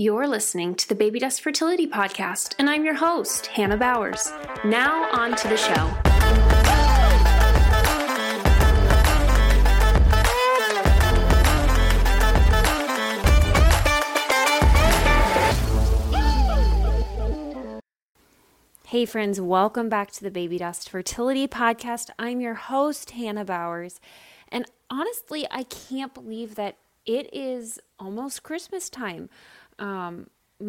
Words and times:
You're 0.00 0.26
listening 0.26 0.76
to 0.76 0.88
the 0.88 0.94
Baby 0.94 1.18
Dust 1.18 1.42
Fertility 1.42 1.86
Podcast, 1.86 2.54
and 2.58 2.70
I'm 2.70 2.86
your 2.86 2.94
host, 2.94 3.48
Hannah 3.48 3.76
Bowers. 3.76 4.32
Now, 4.64 5.10
on 5.10 5.36
to 5.36 5.46
the 5.46 5.58
show. 5.58 5.92
Hey, 18.86 19.04
friends, 19.04 19.38
welcome 19.38 19.90
back 19.90 20.12
to 20.12 20.22
the 20.22 20.30
Baby 20.30 20.56
Dust 20.56 20.88
Fertility 20.88 21.46
Podcast. 21.46 22.08
I'm 22.18 22.40
your 22.40 22.54
host, 22.54 23.10
Hannah 23.10 23.44
Bowers. 23.44 24.00
And 24.48 24.64
honestly, 24.88 25.46
I 25.50 25.64
can't 25.64 26.14
believe 26.14 26.54
that 26.54 26.78
it 27.04 27.28
is 27.34 27.78
almost 27.98 28.42
Christmas 28.42 28.88
time. 28.88 29.28
Um, 29.80 30.28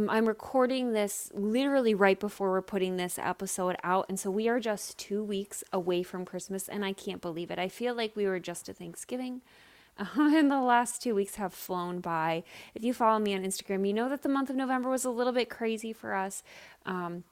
I'm 0.09 0.25
recording 0.25 0.93
this 0.93 1.29
literally 1.33 1.93
right 1.93 2.17
before 2.17 2.49
we're 2.51 2.61
putting 2.61 2.95
this 2.95 3.19
episode 3.19 3.75
out. 3.83 4.05
And 4.07 4.17
so 4.17 4.31
we 4.31 4.47
are 4.47 4.59
just 4.59 4.97
two 4.97 5.21
weeks 5.21 5.65
away 5.73 6.01
from 6.01 6.23
Christmas, 6.23 6.69
and 6.69 6.85
I 6.85 6.93
can't 6.93 7.21
believe 7.21 7.51
it. 7.51 7.59
I 7.59 7.67
feel 7.67 7.93
like 7.93 8.15
we 8.15 8.25
were 8.25 8.39
just 8.39 8.69
at 8.69 8.77
Thanksgiving. 8.77 9.41
Uh, 9.99 10.05
and 10.17 10.49
the 10.49 10.61
last 10.61 11.03
two 11.03 11.13
weeks 11.13 11.35
have 11.35 11.53
flown 11.53 11.99
by. 11.99 12.43
If 12.73 12.85
you 12.85 12.93
follow 12.93 13.19
me 13.19 13.35
on 13.35 13.43
Instagram, 13.43 13.85
you 13.85 13.93
know 13.93 14.07
that 14.07 14.21
the 14.21 14.29
month 14.29 14.49
of 14.49 14.55
November 14.55 14.89
was 14.89 15.03
a 15.03 15.09
little 15.09 15.33
bit 15.33 15.49
crazy 15.49 15.91
for 15.91 16.13
us. 16.13 16.41
Um, 16.85 17.25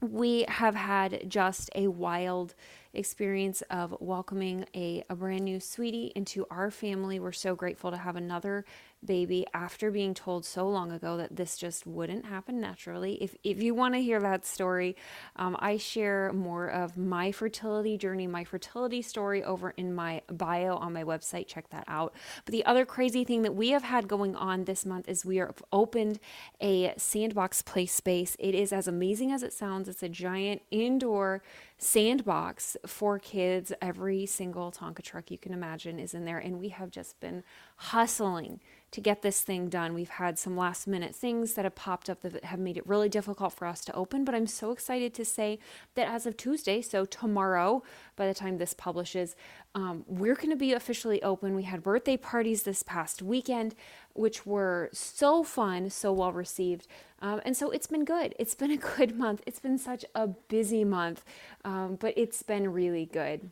we 0.00 0.46
have 0.48 0.74
had 0.74 1.28
just 1.28 1.70
a 1.74 1.88
wild 1.88 2.54
experience 2.96 3.62
of 3.70 3.96
welcoming 4.00 4.66
a, 4.74 5.04
a 5.10 5.14
brand 5.14 5.44
new 5.44 5.60
sweetie 5.60 6.12
into 6.14 6.46
our 6.50 6.70
family. 6.70 7.20
We're 7.20 7.32
so 7.32 7.54
grateful 7.54 7.90
to 7.90 7.96
have 7.96 8.16
another 8.16 8.64
baby 9.04 9.46
after 9.54 9.90
being 9.90 10.14
told 10.14 10.44
so 10.44 10.68
long 10.68 10.90
ago 10.90 11.16
that 11.16 11.36
this 11.36 11.56
just 11.56 11.86
wouldn't 11.86 12.24
happen 12.24 12.60
naturally. 12.60 13.22
If, 13.22 13.36
if 13.44 13.62
you 13.62 13.74
want 13.74 13.94
to 13.94 14.00
hear 14.00 14.20
that 14.20 14.44
story, 14.44 14.96
um, 15.36 15.56
I 15.60 15.76
share 15.76 16.32
more 16.32 16.68
of 16.68 16.96
my 16.96 17.30
fertility 17.30 17.96
journey, 17.96 18.26
my 18.26 18.44
fertility 18.44 19.02
story 19.02 19.44
over 19.44 19.70
in 19.70 19.94
my 19.94 20.22
bio 20.32 20.76
on 20.76 20.92
my 20.92 21.04
website. 21.04 21.46
Check 21.46 21.70
that 21.70 21.84
out. 21.86 22.14
But 22.44 22.52
the 22.52 22.64
other 22.64 22.84
crazy 22.84 23.24
thing 23.24 23.42
that 23.42 23.54
we 23.54 23.70
have 23.70 23.84
had 23.84 24.08
going 24.08 24.34
on 24.34 24.64
this 24.64 24.84
month 24.84 25.08
is 25.08 25.24
we 25.24 25.38
are 25.38 25.54
opened 25.72 26.18
a 26.60 26.92
sandbox 26.96 27.62
play 27.62 27.86
space. 27.86 28.36
It 28.38 28.54
is 28.54 28.72
as 28.72 28.88
amazing 28.88 29.30
as 29.30 29.42
it 29.42 29.52
sounds. 29.52 29.88
It's 29.88 30.02
a 30.02 30.08
giant 30.08 30.62
indoor 30.70 31.42
sandbox 31.78 32.76
for 32.86 33.18
kids. 33.18 33.72
Every 33.82 34.26
single 34.26 34.72
Tonka 34.72 35.02
truck 35.02 35.30
you 35.30 35.38
can 35.38 35.52
imagine 35.52 35.98
is 35.98 36.14
in 36.14 36.24
there. 36.24 36.38
And 36.38 36.58
we 36.58 36.70
have 36.70 36.90
just 36.90 37.20
been 37.20 37.42
hustling 37.76 38.60
to 38.96 39.00
get 39.02 39.20
this 39.20 39.42
thing 39.42 39.68
done. 39.68 39.92
We've 39.92 40.08
had 40.08 40.38
some 40.38 40.56
last 40.56 40.86
minute 40.86 41.14
things 41.14 41.52
that 41.52 41.66
have 41.66 41.74
popped 41.74 42.08
up 42.08 42.22
that 42.22 42.42
have 42.42 42.58
made 42.58 42.78
it 42.78 42.86
really 42.86 43.10
difficult 43.10 43.52
for 43.52 43.66
us 43.66 43.84
to 43.84 43.94
open, 43.94 44.24
but 44.24 44.34
I'm 44.34 44.46
so 44.46 44.70
excited 44.70 45.12
to 45.12 45.24
say 45.26 45.58
that 45.96 46.08
as 46.08 46.24
of 46.24 46.38
Tuesday, 46.38 46.80
so 46.80 47.04
tomorrow, 47.04 47.82
by 48.16 48.26
the 48.26 48.32
time 48.32 48.56
this 48.56 48.72
publishes, 48.72 49.36
um, 49.74 50.02
we're 50.06 50.34
going 50.34 50.48
to 50.48 50.56
be 50.56 50.72
officially 50.72 51.22
open. 51.22 51.54
We 51.54 51.64
had 51.64 51.82
birthday 51.82 52.16
parties 52.16 52.62
this 52.62 52.82
past 52.82 53.20
weekend, 53.20 53.74
which 54.14 54.46
were 54.46 54.88
so 54.94 55.44
fun, 55.44 55.90
so 55.90 56.10
well 56.10 56.32
received. 56.32 56.86
Um, 57.20 57.42
and 57.44 57.54
so 57.54 57.70
it's 57.70 57.86
been 57.86 58.06
good. 58.06 58.34
It's 58.38 58.54
been 58.54 58.70
a 58.70 58.76
good 58.96 59.14
month. 59.14 59.42
It's 59.44 59.60
been 59.60 59.76
such 59.76 60.06
a 60.14 60.26
busy 60.26 60.84
month, 60.86 61.22
um, 61.66 61.96
but 62.00 62.14
it's 62.16 62.42
been 62.42 62.72
really 62.72 63.04
good 63.04 63.50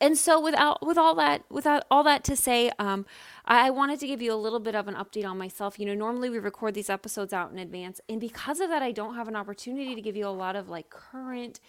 and 0.00 0.16
so 0.16 0.40
without 0.40 0.84
with 0.84 0.98
all 0.98 1.14
that 1.14 1.44
without 1.50 1.84
all 1.90 2.02
that 2.02 2.24
to 2.24 2.36
say 2.36 2.70
um, 2.78 3.04
i 3.44 3.70
wanted 3.70 3.98
to 4.00 4.06
give 4.06 4.22
you 4.22 4.32
a 4.32 4.36
little 4.36 4.60
bit 4.60 4.74
of 4.74 4.88
an 4.88 4.94
update 4.94 5.28
on 5.28 5.38
myself. 5.38 5.78
You 5.78 5.86
know 5.86 5.94
normally 5.94 6.30
we 6.30 6.38
record 6.38 6.74
these 6.74 6.90
episodes 6.90 7.32
out 7.32 7.52
in 7.52 7.58
advance 7.58 8.00
and 8.08 8.20
because 8.20 8.60
of 8.60 8.68
that 8.70 8.82
i 8.82 8.92
don't 8.92 9.14
have 9.14 9.28
an 9.28 9.36
opportunity 9.36 9.94
to 9.94 10.00
give 10.00 10.16
you 10.16 10.26
a 10.26 10.30
lot 10.30 10.56
of 10.56 10.68
like 10.68 10.90
current 10.90 11.60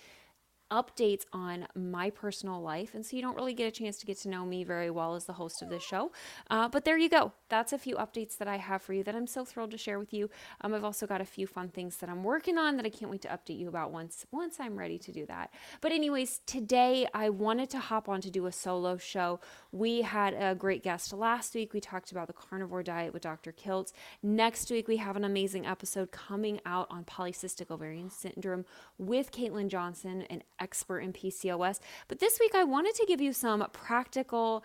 updates 0.73 1.25
on 1.31 1.67
my 1.75 2.09
personal 2.09 2.59
life. 2.59 2.95
And 2.95 3.05
so 3.05 3.15
you 3.15 3.21
don't 3.21 3.35
really 3.35 3.53
get 3.53 3.67
a 3.67 3.71
chance 3.71 3.97
to 3.97 4.05
get 4.07 4.17
to 4.21 4.29
know 4.29 4.43
me 4.43 4.63
very 4.63 4.89
well 4.89 5.13
as 5.13 5.25
the 5.25 5.33
host 5.33 5.61
of 5.61 5.69
this 5.69 5.83
show. 5.83 6.11
Uh, 6.49 6.67
but 6.67 6.83
there 6.83 6.97
you 6.97 7.09
go. 7.09 7.31
That's 7.49 7.73
a 7.73 7.77
few 7.77 7.95
updates 7.97 8.37
that 8.39 8.47
I 8.47 8.57
have 8.57 8.81
for 8.81 8.93
you 8.93 9.03
that 9.03 9.15
I'm 9.15 9.27
so 9.27 9.45
thrilled 9.45 9.69
to 9.71 9.77
share 9.77 9.99
with 9.99 10.11
you. 10.13 10.31
Um, 10.61 10.73
I've 10.73 10.83
also 10.83 11.05
got 11.05 11.21
a 11.21 11.25
few 11.25 11.45
fun 11.45 11.69
things 11.69 11.97
that 11.97 12.09
I'm 12.09 12.23
working 12.23 12.57
on 12.57 12.75
that 12.77 12.85
I 12.85 12.89
can't 12.89 13.11
wait 13.11 13.21
to 13.21 13.27
update 13.27 13.59
you 13.59 13.67
about 13.67 13.91
once 13.91 14.25
once 14.31 14.59
I'm 14.59 14.75
ready 14.75 14.97
to 14.97 15.11
do 15.11 15.27
that. 15.27 15.53
But 15.79 15.91
anyways, 15.91 16.41
today 16.47 17.07
I 17.13 17.29
wanted 17.29 17.69
to 17.71 17.79
hop 17.79 18.09
on 18.09 18.19
to 18.21 18.31
do 18.31 18.47
a 18.47 18.51
solo 18.51 18.97
show. 18.97 19.39
We 19.71 20.01
had 20.01 20.33
a 20.33 20.55
great 20.55 20.81
guest 20.81 21.13
last 21.13 21.53
week. 21.53 21.73
We 21.73 21.81
talked 21.81 22.11
about 22.11 22.27
the 22.27 22.33
carnivore 22.33 22.81
diet 22.81 23.13
with 23.13 23.21
Dr. 23.21 23.51
Kiltz. 23.51 23.91
Next 24.23 24.71
week 24.71 24.87
we 24.87 24.97
have 24.97 25.15
an 25.15 25.23
amazing 25.23 25.67
episode 25.67 26.11
coming 26.11 26.59
out 26.65 26.87
on 26.89 27.03
polycystic 27.03 27.69
ovarian 27.69 28.09
syndrome 28.09 28.65
with 28.97 29.31
Caitlin 29.31 29.67
Johnson, 29.67 30.23
an 30.23 30.41
expert 30.63 30.99
in 30.99 31.13
PCOS. 31.13 31.79
But 32.07 32.19
this 32.19 32.39
week, 32.39 32.55
I 32.55 32.63
wanted 32.63 32.95
to 32.95 33.05
give 33.05 33.21
you 33.21 33.33
some 33.33 33.65
practical, 33.73 34.63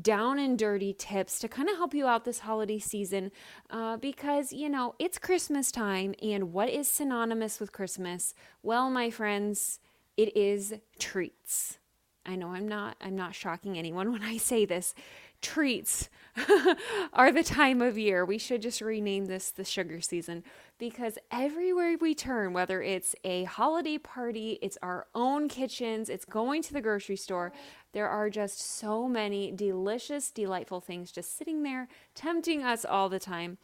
down 0.00 0.38
and 0.38 0.58
dirty 0.58 0.94
tips 0.94 1.38
to 1.40 1.48
kind 1.48 1.68
of 1.68 1.76
help 1.76 1.92
you 1.92 2.06
out 2.06 2.24
this 2.24 2.38
holiday 2.38 2.78
season 2.78 3.32
uh, 3.70 3.96
because, 3.96 4.52
you 4.52 4.68
know, 4.68 4.94
it's 4.98 5.18
Christmas 5.18 5.72
time. 5.72 6.14
And 6.22 6.52
what 6.52 6.70
is 6.70 6.88
synonymous 6.88 7.58
with 7.60 7.72
Christmas? 7.72 8.34
Well, 8.62 8.88
my 8.88 9.10
friends, 9.10 9.80
it 10.16 10.36
is 10.36 10.74
treats. 10.98 11.78
I 12.24 12.36
know 12.36 12.48
I'm 12.48 12.68
not 12.68 12.96
I'm 13.00 13.16
not 13.16 13.34
shocking 13.34 13.76
anyone 13.76 14.12
when 14.14 14.22
I 14.22 14.36
say 14.36 14.64
this 14.64 14.94
treats 15.40 16.08
are 17.12 17.30
the 17.30 17.42
time 17.42 17.82
of 17.82 17.98
year. 17.98 18.24
We 18.24 18.38
should 18.38 18.62
just 18.62 18.80
rename 18.80 19.26
this 19.26 19.50
the 19.50 19.64
sugar 19.64 20.00
season 20.00 20.44
because 20.78 21.18
everywhere 21.30 21.96
we 22.00 22.14
turn, 22.14 22.52
whether 22.52 22.80
it's 22.80 23.14
a 23.24 23.44
holiday 23.44 23.98
party, 23.98 24.58
it's 24.62 24.78
our 24.82 25.06
own 25.14 25.48
kitchens, 25.48 26.08
it's 26.08 26.24
going 26.24 26.62
to 26.62 26.72
the 26.72 26.80
grocery 26.80 27.16
store, 27.16 27.52
there 27.92 28.08
are 28.08 28.30
just 28.30 28.60
so 28.60 29.06
many 29.06 29.52
delicious, 29.52 30.30
delightful 30.30 30.80
things 30.80 31.12
just 31.12 31.36
sitting 31.36 31.62
there, 31.62 31.88
tempting 32.14 32.62
us 32.62 32.84
all 32.84 33.08
the 33.08 33.20
time. 33.20 33.58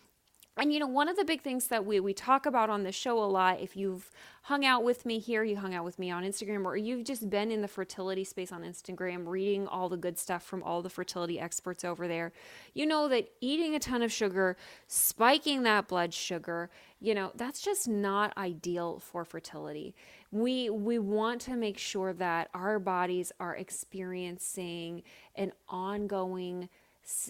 And 0.59 0.73
you 0.73 0.81
know, 0.81 0.89
one 0.89 1.09
of 1.09 1.17
the 1.17 1.25
big 1.25 1.43
things 1.43 1.69
that 1.69 1.87
we 1.87 2.01
we 2.01 2.13
talk 2.13 2.45
about 2.45 2.69
on 2.69 2.83
the 2.83 2.91
show 2.91 3.23
a 3.23 3.27
lot, 3.27 3.61
if 3.61 3.77
you've 3.77 4.11
hung 4.43 4.65
out 4.65 4.83
with 4.83 5.07
me 5.07 5.21
here, 5.21 5.45
you 5.45 5.57
hung 5.57 5.73
out 5.73 5.85
with 5.85 5.99
me 5.99 6.11
on 6.11 6.25
Instagram, 6.25 6.65
or 6.65 6.77
you've 6.77 7.05
just 7.05 7.31
been 7.31 7.51
in 7.51 7.63
the 7.63 7.69
fertility 7.69 8.25
space 8.25 8.51
on 8.51 8.63
Instagram, 8.63 9.27
reading 9.27 9.69
all 9.69 9.89
the 9.89 9.97
good 9.97 10.19
stuff 10.19 10.43
from 10.43 10.63
all 10.65 10.83
the 10.83 10.91
fertility 10.91 11.39
experts 11.39 11.85
over 11.85 12.09
there, 12.09 12.33
you 12.75 12.87
know 12.87 13.09
that 13.09 13.29
eating 13.41 13.75
a 13.77 13.79
ton 13.79 14.03
of 14.03 14.11
sugar, 14.11 14.57
spiking 14.89 15.63
that 15.63 15.87
blood 15.87 16.13
sugar, 16.13 16.71
you 17.01 17.15
know, 17.15 17.31
that's 17.37 17.61
just 17.61 17.87
not 17.87 18.37
ideal 18.37 18.99
for 18.99 19.25
fertility. 19.25 19.95
We 20.33 20.71
we 20.71 20.99
want 20.99 21.41
to 21.43 21.55
make 21.55 21.79
sure 21.79 22.13
that 22.15 22.49
our 22.53 22.81
bodies 22.81 23.31
are 23.39 23.55
experiencing 23.55 25.05
an 25.37 25.53
ongoing 25.69 26.69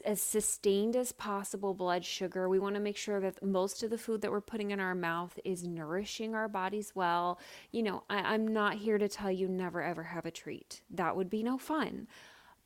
as 0.05 0.21
sustained 0.21 0.97
as 0.97 1.13
possible 1.13 1.73
blood 1.75 2.05
sugar. 2.05 2.49
We 2.49 2.59
want 2.59 2.75
to 2.75 2.81
make 2.81 2.97
sure 2.97 3.21
that 3.21 3.43
most 3.43 3.83
of 3.83 3.91
the 3.91 3.99
food 3.99 4.23
that 4.23 4.31
we're 4.31 4.41
putting 4.41 4.71
in 4.71 4.81
our 4.81 4.95
mouth 4.95 5.39
is 5.45 5.67
nourishing 5.67 6.35
our 6.35 6.49
bodies 6.49 6.93
well. 6.95 7.39
You 7.71 7.85
know, 7.85 8.05
I, 8.11 8.35
am 8.35 8.49
not 8.49 8.75
here 8.75 8.99
to 8.99 9.09
tell 9.09 9.31
you 9.31 9.49
never 9.49 9.83
ever 9.83 10.03
have 10.03 10.27
a 10.27 10.31
treat. 10.31 10.83
That 10.91 11.17
would 11.17 11.31
be 11.31 11.43
no 11.43 11.59
fun. 11.59 12.09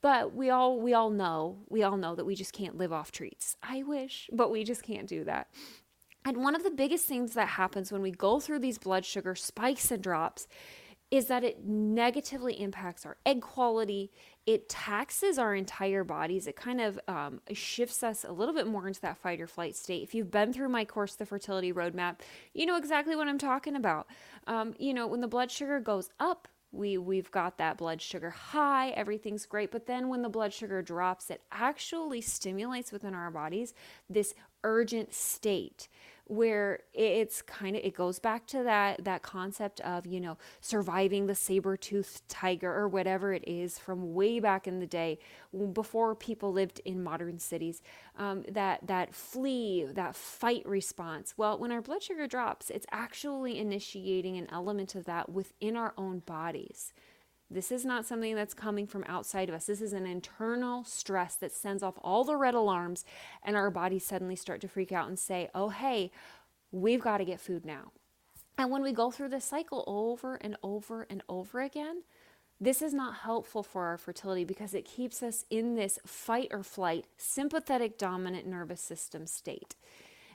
But 0.00 0.34
we 0.34 0.50
all 0.50 0.80
we 0.80 0.94
all 0.94 1.10
know, 1.10 1.58
we 1.68 1.82
all 1.82 1.96
know 1.96 2.14
that 2.14 2.26
we 2.26 2.34
just 2.34 2.52
can't 2.52 2.76
live 2.76 2.92
off 2.92 3.12
treats. 3.12 3.56
I 3.62 3.82
wish, 3.82 4.28
but 4.32 4.50
we 4.50 4.64
just 4.64 4.82
can't 4.82 5.06
do 5.06 5.24
that. 5.24 5.48
And 6.24 6.38
one 6.38 6.54
of 6.54 6.62
the 6.62 6.70
biggest 6.70 7.06
things 7.06 7.34
that 7.34 7.48
happens 7.48 7.90
when 7.90 8.02
we 8.02 8.10
go 8.10 8.40
through 8.40 8.60
these 8.60 8.78
blood 8.78 9.04
sugar 9.04 9.34
spikes 9.34 9.90
and 9.90 10.02
drops 10.02 10.46
is 11.12 11.26
that 11.26 11.44
it 11.44 11.62
negatively 11.62 12.58
impacts 12.58 13.04
our 13.04 13.18
egg 13.26 13.42
quality. 13.42 14.10
It 14.46 14.70
taxes 14.70 15.38
our 15.38 15.54
entire 15.54 16.04
bodies. 16.04 16.46
It 16.46 16.56
kind 16.56 16.80
of 16.80 16.98
um, 17.06 17.42
shifts 17.52 18.02
us 18.02 18.24
a 18.24 18.32
little 18.32 18.54
bit 18.54 18.66
more 18.66 18.88
into 18.88 19.02
that 19.02 19.18
fight 19.18 19.38
or 19.38 19.46
flight 19.46 19.76
state. 19.76 20.02
If 20.02 20.14
you've 20.14 20.30
been 20.30 20.54
through 20.54 20.70
my 20.70 20.86
course, 20.86 21.14
The 21.14 21.26
Fertility 21.26 21.70
Roadmap, 21.70 22.20
you 22.54 22.64
know 22.64 22.78
exactly 22.78 23.14
what 23.14 23.28
I'm 23.28 23.36
talking 23.36 23.76
about. 23.76 24.06
Um, 24.46 24.72
you 24.78 24.94
know, 24.94 25.06
when 25.06 25.20
the 25.20 25.28
blood 25.28 25.50
sugar 25.50 25.80
goes 25.80 26.08
up, 26.18 26.48
we 26.74 26.96
we've 26.96 27.30
got 27.30 27.58
that 27.58 27.76
blood 27.76 28.00
sugar 28.00 28.30
high 28.30 28.88
everything's 28.90 29.44
great 29.44 29.70
but 29.70 29.84
then 29.84 30.08
when 30.08 30.22
the 30.22 30.28
blood 30.30 30.54
sugar 30.54 30.80
drops 30.80 31.28
it 31.28 31.42
actually 31.52 32.22
stimulates 32.22 32.90
within 32.90 33.12
our 33.12 33.30
bodies 33.30 33.74
this 34.08 34.32
urgent 34.64 35.12
state 35.12 35.88
where 36.26 36.80
it's 36.94 37.42
kind 37.42 37.76
of 37.76 37.82
it 37.84 37.94
goes 37.94 38.18
back 38.18 38.46
to 38.46 38.62
that 38.62 39.04
that 39.04 39.22
concept 39.22 39.80
of 39.80 40.06
you 40.06 40.20
know 40.20 40.38
surviving 40.60 41.26
the 41.26 41.34
saber-toothed 41.34 42.26
tiger 42.28 42.72
or 42.72 42.88
whatever 42.88 43.32
it 43.32 43.44
is 43.46 43.78
from 43.78 44.14
way 44.14 44.38
back 44.38 44.66
in 44.66 44.78
the 44.78 44.86
day 44.86 45.18
before 45.72 46.14
people 46.14 46.52
lived 46.52 46.80
in 46.84 47.02
modern 47.02 47.38
cities 47.38 47.82
um, 48.18 48.44
that 48.48 48.86
that 48.86 49.14
flee 49.14 49.86
that 49.92 50.14
fight 50.14 50.64
response. 50.66 51.34
Well 51.36 51.58
when 51.58 51.72
our 51.72 51.82
blood 51.82 52.02
sugar 52.02 52.26
drops 52.26 52.70
it's 52.70 52.86
actually 52.92 53.58
initiating 53.58 54.36
an 54.36 54.48
element 54.50 54.94
of 54.94 55.04
that 55.06 55.28
within 55.28 55.76
our 55.76 55.92
own 55.98 56.20
bodies 56.20 56.92
this 57.52 57.70
is 57.70 57.84
not 57.84 58.06
something 58.06 58.34
that's 58.34 58.54
coming 58.54 58.86
from 58.86 59.04
outside 59.06 59.48
of 59.48 59.54
us. 59.54 59.66
This 59.66 59.80
is 59.80 59.92
an 59.92 60.06
internal 60.06 60.84
stress 60.84 61.36
that 61.36 61.52
sends 61.52 61.82
off 61.82 61.98
all 62.02 62.24
the 62.24 62.36
red 62.36 62.54
alarms, 62.54 63.04
and 63.42 63.56
our 63.56 63.70
bodies 63.70 64.04
suddenly 64.04 64.36
start 64.36 64.60
to 64.62 64.68
freak 64.68 64.92
out 64.92 65.08
and 65.08 65.18
say, 65.18 65.50
Oh, 65.54 65.68
hey, 65.68 66.10
we've 66.70 67.02
got 67.02 67.18
to 67.18 67.24
get 67.24 67.40
food 67.40 67.64
now. 67.64 67.92
And 68.58 68.70
when 68.70 68.82
we 68.82 68.92
go 68.92 69.10
through 69.10 69.30
this 69.30 69.44
cycle 69.44 69.84
over 69.86 70.36
and 70.36 70.56
over 70.62 71.06
and 71.08 71.22
over 71.28 71.60
again, 71.60 72.02
this 72.60 72.80
is 72.80 72.94
not 72.94 73.16
helpful 73.16 73.62
for 73.62 73.86
our 73.86 73.98
fertility 73.98 74.44
because 74.44 74.72
it 74.72 74.84
keeps 74.84 75.22
us 75.22 75.44
in 75.50 75.74
this 75.74 75.98
fight 76.06 76.48
or 76.52 76.62
flight, 76.62 77.06
sympathetic 77.16 77.98
dominant 77.98 78.46
nervous 78.46 78.80
system 78.80 79.26
state. 79.26 79.74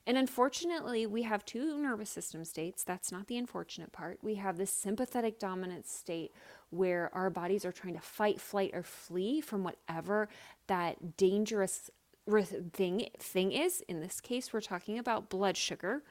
And 0.08 0.18
unfortunately, 0.18 1.06
we 1.06 1.24
have 1.24 1.44
two 1.44 1.78
nervous 1.78 2.10
system 2.10 2.46
states. 2.46 2.86
That's 2.86 3.12
not 3.12 3.28
the 3.28 3.38
unfortunate 3.38 3.92
part. 3.92 4.20
We 4.22 4.36
have 4.36 4.58
this 4.58 4.72
sympathetic 4.72 5.38
dominant 5.38 5.86
state 5.86 6.32
where 6.70 7.14
our 7.14 7.30
bodies 7.30 7.66
are 7.66 7.74
trying 7.74 7.96
to 7.96 8.00
fight, 8.00 8.40
flight, 8.40 8.72
or 8.74 8.84
flee 8.84 9.42
from 9.42 9.66
whatever 9.66 10.30
that 10.68 11.18
dangerous 11.18 11.92
thing 12.72 13.10
thing 13.20 13.52
is. 13.52 13.84
In 13.90 14.00
this 14.00 14.22
case, 14.22 14.54
we're 14.54 14.62
talking 14.62 14.98
about 14.98 15.30
blood 15.30 15.58
sugar. 15.58 16.04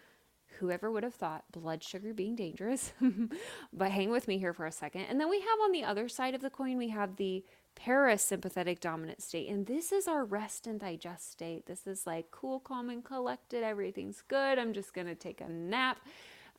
Whoever 0.58 0.90
would 0.90 1.02
have 1.02 1.14
thought 1.14 1.44
blood 1.50 1.82
sugar 1.82 2.12
being 2.12 2.37
dangerous? 2.37 2.92
but 3.72 3.90
hang 3.90 4.10
with 4.10 4.28
me 4.28 4.37
here 4.37 4.52
for 4.52 4.66
a 4.66 4.72
second. 4.72 5.06
And 5.08 5.19
then 5.19 5.31
we 5.31 5.40
have 5.40 5.58
on 5.64 5.72
the 5.72 5.84
other 5.84 6.06
side 6.10 6.34
of 6.34 6.42
the 6.42 6.50
coin, 6.50 6.76
we 6.76 6.90
have 6.90 7.16
the 7.16 7.44
parasympathetic 7.76 8.81
dominant 8.81 9.23
state. 9.23 9.49
And 9.49 9.67
this 9.67 9.93
is 9.93 10.08
our 10.08 10.25
rest 10.25 10.67
and 10.67 10.81
digest 10.81 11.31
state. 11.31 11.67
This 11.67 11.87
is 11.87 12.06
like 12.06 12.31
cool, 12.31 12.61
calm, 12.61 12.90
and 12.90 13.05
collected. 13.05 13.62
Everything's 13.62 14.23
good. 14.26 14.58
I'm 14.58 14.73
just 14.73 14.94
going 14.94 15.06
to 15.06 15.14
take 15.14 15.40
a 15.40 15.49
nap. 15.49 15.99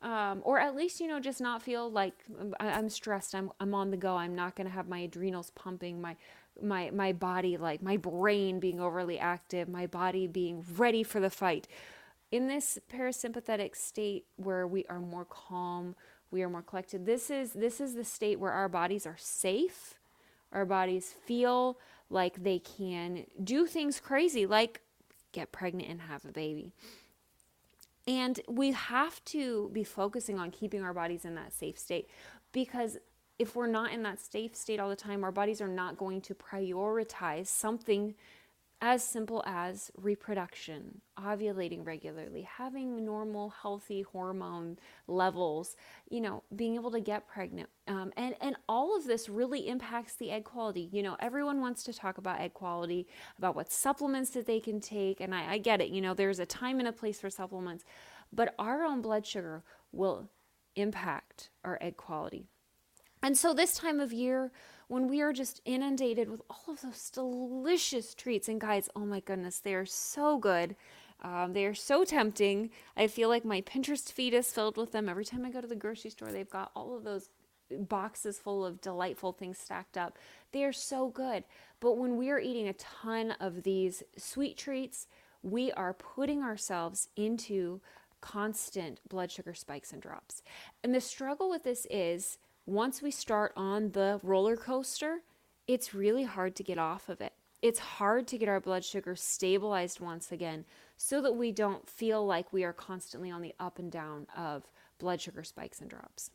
Um, 0.00 0.42
or 0.44 0.60
at 0.60 0.76
least, 0.76 1.00
you 1.00 1.08
know, 1.08 1.18
just 1.18 1.40
not 1.40 1.60
feel 1.60 1.90
like 1.90 2.14
I'm 2.60 2.88
stressed. 2.88 3.34
I'm, 3.34 3.50
I'm 3.58 3.74
on 3.74 3.90
the 3.90 3.96
go. 3.96 4.14
I'm 4.14 4.34
not 4.34 4.54
going 4.54 4.68
to 4.68 4.72
have 4.72 4.88
my 4.88 5.00
adrenals 5.00 5.50
pumping, 5.56 6.00
my, 6.00 6.16
my, 6.62 6.90
my 6.90 7.12
body, 7.12 7.56
like 7.56 7.82
my 7.82 7.96
brain 7.96 8.60
being 8.60 8.80
overly 8.80 9.18
active, 9.18 9.68
my 9.68 9.88
body 9.88 10.28
being 10.28 10.64
ready 10.76 11.02
for 11.02 11.18
the 11.18 11.30
fight. 11.30 11.66
In 12.30 12.46
this 12.46 12.78
parasympathetic 12.92 13.74
state 13.74 14.26
where 14.36 14.68
we 14.68 14.84
are 14.84 15.00
more 15.00 15.24
calm, 15.24 15.96
we 16.30 16.42
are 16.42 16.48
more 16.48 16.62
collected. 16.62 17.06
This 17.06 17.30
is 17.30 17.54
this 17.54 17.80
is 17.80 17.94
the 17.94 18.04
state 18.04 18.38
where 18.38 18.52
our 18.52 18.68
bodies 18.68 19.06
are 19.06 19.16
safe 19.18 19.97
our 20.52 20.64
bodies 20.64 21.14
feel 21.24 21.78
like 22.10 22.42
they 22.42 22.58
can 22.58 23.26
do 23.42 23.66
things 23.66 24.00
crazy, 24.00 24.46
like 24.46 24.80
get 25.32 25.52
pregnant 25.52 25.88
and 25.88 26.00
have 26.02 26.24
a 26.24 26.32
baby. 26.32 26.72
And 28.06 28.40
we 28.48 28.72
have 28.72 29.22
to 29.26 29.70
be 29.72 29.84
focusing 29.84 30.38
on 30.38 30.50
keeping 30.50 30.82
our 30.82 30.94
bodies 30.94 31.24
in 31.26 31.34
that 31.34 31.52
safe 31.52 31.78
state 31.78 32.08
because 32.52 32.96
if 33.38 33.54
we're 33.54 33.66
not 33.66 33.92
in 33.92 34.02
that 34.02 34.20
safe 34.20 34.56
state 34.56 34.80
all 34.80 34.88
the 34.88 34.96
time, 34.96 35.22
our 35.22 35.30
bodies 35.30 35.60
are 35.60 35.68
not 35.68 35.96
going 35.96 36.20
to 36.22 36.34
prioritize 36.34 37.46
something 37.46 38.14
as 38.80 39.02
simple 39.02 39.42
as 39.44 39.90
reproduction, 39.96 41.00
ovulating 41.18 41.84
regularly, 41.84 42.42
having 42.42 43.04
normal, 43.04 43.50
healthy 43.50 44.02
hormone 44.02 44.78
levels, 45.08 45.74
you 46.10 46.20
know, 46.20 46.44
being 46.54 46.76
able 46.76 46.90
to 46.92 47.00
get 47.00 47.26
pregnant. 47.26 47.68
Um, 47.88 48.12
and, 48.16 48.36
and 48.40 48.56
all 48.68 48.96
of 48.96 49.04
this 49.04 49.28
really 49.28 49.68
impacts 49.68 50.14
the 50.14 50.30
egg 50.30 50.44
quality. 50.44 50.88
You 50.92 51.02
know, 51.02 51.16
everyone 51.18 51.60
wants 51.60 51.82
to 51.84 51.92
talk 51.92 52.18
about 52.18 52.40
egg 52.40 52.54
quality, 52.54 53.08
about 53.36 53.56
what 53.56 53.72
supplements 53.72 54.30
that 54.30 54.46
they 54.46 54.60
can 54.60 54.80
take. 54.80 55.20
And 55.20 55.34
I, 55.34 55.54
I 55.54 55.58
get 55.58 55.80
it, 55.80 55.88
you 55.88 56.00
know, 56.00 56.14
there's 56.14 56.38
a 56.38 56.46
time 56.46 56.78
and 56.78 56.86
a 56.88 56.92
place 56.92 57.18
for 57.20 57.30
supplements, 57.30 57.84
but 58.32 58.54
our 58.60 58.84
own 58.84 59.02
blood 59.02 59.26
sugar 59.26 59.64
will 59.90 60.30
impact 60.76 61.50
our 61.64 61.78
egg 61.80 61.96
quality. 61.96 62.46
And 63.22 63.36
so 63.36 63.52
this 63.52 63.74
time 63.74 63.98
of 63.98 64.12
year, 64.12 64.52
when 64.88 65.06
we 65.06 65.20
are 65.20 65.32
just 65.32 65.60
inundated 65.64 66.28
with 66.28 66.42
all 66.50 66.72
of 66.72 66.80
those 66.80 67.10
delicious 67.10 68.14
treats. 68.14 68.48
And 68.48 68.60
guys, 68.60 68.88
oh 68.96 69.06
my 69.06 69.20
goodness, 69.20 69.60
they 69.60 69.74
are 69.74 69.86
so 69.86 70.38
good. 70.38 70.76
Um, 71.20 71.52
they 71.52 71.64
are 71.66 71.74
so 71.74 72.04
tempting. 72.04 72.70
I 72.96 73.06
feel 73.06 73.28
like 73.28 73.44
my 73.44 73.60
Pinterest 73.60 74.10
feed 74.10 74.34
is 74.34 74.52
filled 74.52 74.76
with 74.76 74.92
them. 74.92 75.08
Every 75.08 75.24
time 75.24 75.44
I 75.44 75.50
go 75.50 75.60
to 75.60 75.66
the 75.66 75.76
grocery 75.76 76.10
store, 76.10 76.30
they've 76.30 76.48
got 76.48 76.70
all 76.74 76.96
of 76.96 77.04
those 77.04 77.30
boxes 77.70 78.38
full 78.38 78.64
of 78.64 78.80
delightful 78.80 79.32
things 79.32 79.58
stacked 79.58 79.98
up. 79.98 80.18
They 80.52 80.64
are 80.64 80.72
so 80.72 81.08
good. 81.08 81.44
But 81.80 81.98
when 81.98 82.16
we 82.16 82.30
are 82.30 82.40
eating 82.40 82.68
a 82.68 82.72
ton 82.72 83.32
of 83.32 83.62
these 83.62 84.02
sweet 84.16 84.56
treats, 84.56 85.06
we 85.42 85.70
are 85.72 85.92
putting 85.92 86.42
ourselves 86.42 87.08
into 87.16 87.80
constant 88.20 89.00
blood 89.08 89.30
sugar 89.30 89.54
spikes 89.54 89.92
and 89.92 90.02
drops. 90.02 90.42
And 90.82 90.94
the 90.94 91.00
struggle 91.00 91.50
with 91.50 91.62
this 91.62 91.86
is 91.90 92.38
once 92.68 93.00
we 93.00 93.10
start 93.10 93.50
on 93.56 93.92
the 93.92 94.20
roller 94.22 94.54
coaster, 94.54 95.20
it's 95.66 95.94
really 95.94 96.24
hard 96.24 96.54
to 96.54 96.62
get 96.62 96.76
off 96.76 97.08
of 97.08 97.18
it. 97.22 97.32
It's 97.62 97.78
hard 97.78 98.28
to 98.28 98.36
get 98.36 98.48
our 98.48 98.60
blood 98.60 98.84
sugar 98.84 99.16
stabilized 99.16 100.00
once 100.00 100.30
again 100.30 100.66
so 100.98 101.22
that 101.22 101.32
we 101.32 101.50
don't 101.50 101.88
feel 101.88 102.24
like 102.24 102.52
we 102.52 102.64
are 102.64 102.74
constantly 102.74 103.30
on 103.30 103.40
the 103.40 103.54
up 103.58 103.78
and 103.78 103.90
down 103.90 104.26
of 104.36 104.64
blood 104.98 105.18
sugar 105.18 105.42
spikes 105.42 105.80
and 105.80 105.88
drops. 105.88 106.30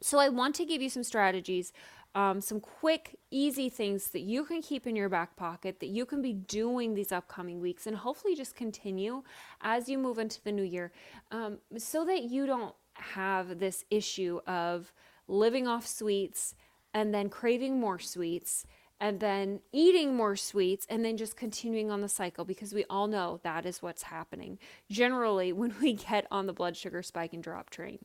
So, 0.00 0.18
I 0.18 0.28
want 0.28 0.54
to 0.54 0.64
give 0.64 0.80
you 0.80 0.88
some 0.88 1.02
strategies, 1.02 1.72
um, 2.14 2.40
some 2.40 2.60
quick, 2.60 3.18
easy 3.30 3.68
things 3.68 4.08
that 4.12 4.20
you 4.20 4.44
can 4.44 4.62
keep 4.62 4.86
in 4.86 4.94
your 4.94 5.08
back 5.08 5.36
pocket 5.36 5.80
that 5.80 5.88
you 5.88 6.06
can 6.06 6.22
be 6.22 6.32
doing 6.32 6.94
these 6.94 7.10
upcoming 7.10 7.60
weeks 7.60 7.88
and 7.88 7.96
hopefully 7.96 8.36
just 8.36 8.54
continue 8.54 9.24
as 9.60 9.88
you 9.88 9.98
move 9.98 10.18
into 10.18 10.40
the 10.42 10.52
new 10.52 10.62
year 10.62 10.92
um, 11.32 11.58
so 11.76 12.04
that 12.04 12.22
you 12.22 12.46
don't 12.46 12.74
have 12.94 13.58
this 13.58 13.84
issue 13.90 14.40
of 14.46 14.92
living 15.30 15.66
off 15.66 15.86
sweets 15.86 16.54
and 16.92 17.14
then 17.14 17.28
craving 17.28 17.80
more 17.80 17.98
sweets 17.98 18.66
and 19.00 19.20
then 19.20 19.60
eating 19.72 20.14
more 20.14 20.36
sweets 20.36 20.86
and 20.90 21.04
then 21.04 21.16
just 21.16 21.36
continuing 21.36 21.90
on 21.90 22.02
the 22.02 22.08
cycle 22.08 22.44
because 22.44 22.74
we 22.74 22.84
all 22.90 23.06
know 23.06 23.40
that 23.42 23.64
is 23.64 23.80
what's 23.80 24.02
happening 24.02 24.58
generally 24.90 25.52
when 25.60 25.74
we 25.80 25.94
get 25.94 26.26
on 26.30 26.46
the 26.46 26.52
blood 26.52 26.76
sugar 26.76 27.02
spike 27.02 27.32
and 27.32 27.42
drop 27.42 27.70
train. 27.70 27.98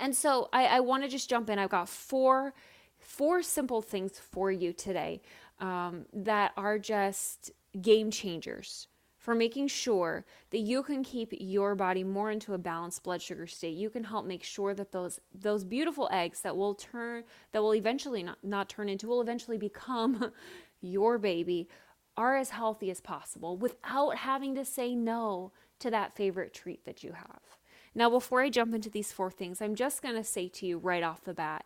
And 0.00 0.14
so 0.16 0.48
I, 0.52 0.66
I 0.66 0.80
want 0.80 1.04
to 1.04 1.08
just 1.08 1.28
jump 1.28 1.50
in. 1.50 1.58
I've 1.58 1.70
got 1.70 1.88
four 1.88 2.54
four 2.98 3.42
simple 3.42 3.82
things 3.82 4.18
for 4.18 4.50
you 4.50 4.72
today 4.72 5.20
um, 5.60 6.06
that 6.14 6.52
are 6.56 6.78
just 6.78 7.50
game 7.80 8.10
changers 8.10 8.88
for 9.24 9.34
making 9.34 9.66
sure 9.66 10.22
that 10.50 10.58
you 10.58 10.82
can 10.82 11.02
keep 11.02 11.32
your 11.32 11.74
body 11.74 12.04
more 12.04 12.30
into 12.30 12.52
a 12.52 12.58
balanced 12.58 13.02
blood 13.02 13.22
sugar 13.22 13.46
state. 13.46 13.74
You 13.74 13.88
can 13.88 14.04
help 14.04 14.26
make 14.26 14.44
sure 14.44 14.74
that 14.74 14.92
those 14.92 15.18
those 15.34 15.64
beautiful 15.64 16.10
eggs 16.12 16.42
that 16.42 16.54
will 16.54 16.74
turn 16.74 17.24
that 17.52 17.62
will 17.62 17.74
eventually 17.74 18.22
not, 18.22 18.36
not 18.42 18.68
turn 18.68 18.90
into 18.90 19.06
will 19.06 19.22
eventually 19.22 19.56
become 19.56 20.30
your 20.82 21.16
baby 21.16 21.70
are 22.18 22.36
as 22.36 22.50
healthy 22.50 22.90
as 22.90 23.00
possible 23.00 23.56
without 23.56 24.18
having 24.18 24.54
to 24.56 24.64
say 24.64 24.94
no 24.94 25.52
to 25.78 25.90
that 25.90 26.14
favorite 26.14 26.52
treat 26.52 26.84
that 26.84 27.02
you 27.02 27.12
have. 27.12 27.40
Now, 27.94 28.10
before 28.10 28.42
I 28.42 28.50
jump 28.50 28.74
into 28.74 28.90
these 28.90 29.10
four 29.10 29.30
things, 29.30 29.62
I'm 29.62 29.74
just 29.74 30.02
going 30.02 30.16
to 30.16 30.24
say 30.24 30.48
to 30.48 30.66
you 30.66 30.76
right 30.76 31.02
off 31.02 31.24
the 31.24 31.32
bat 31.32 31.64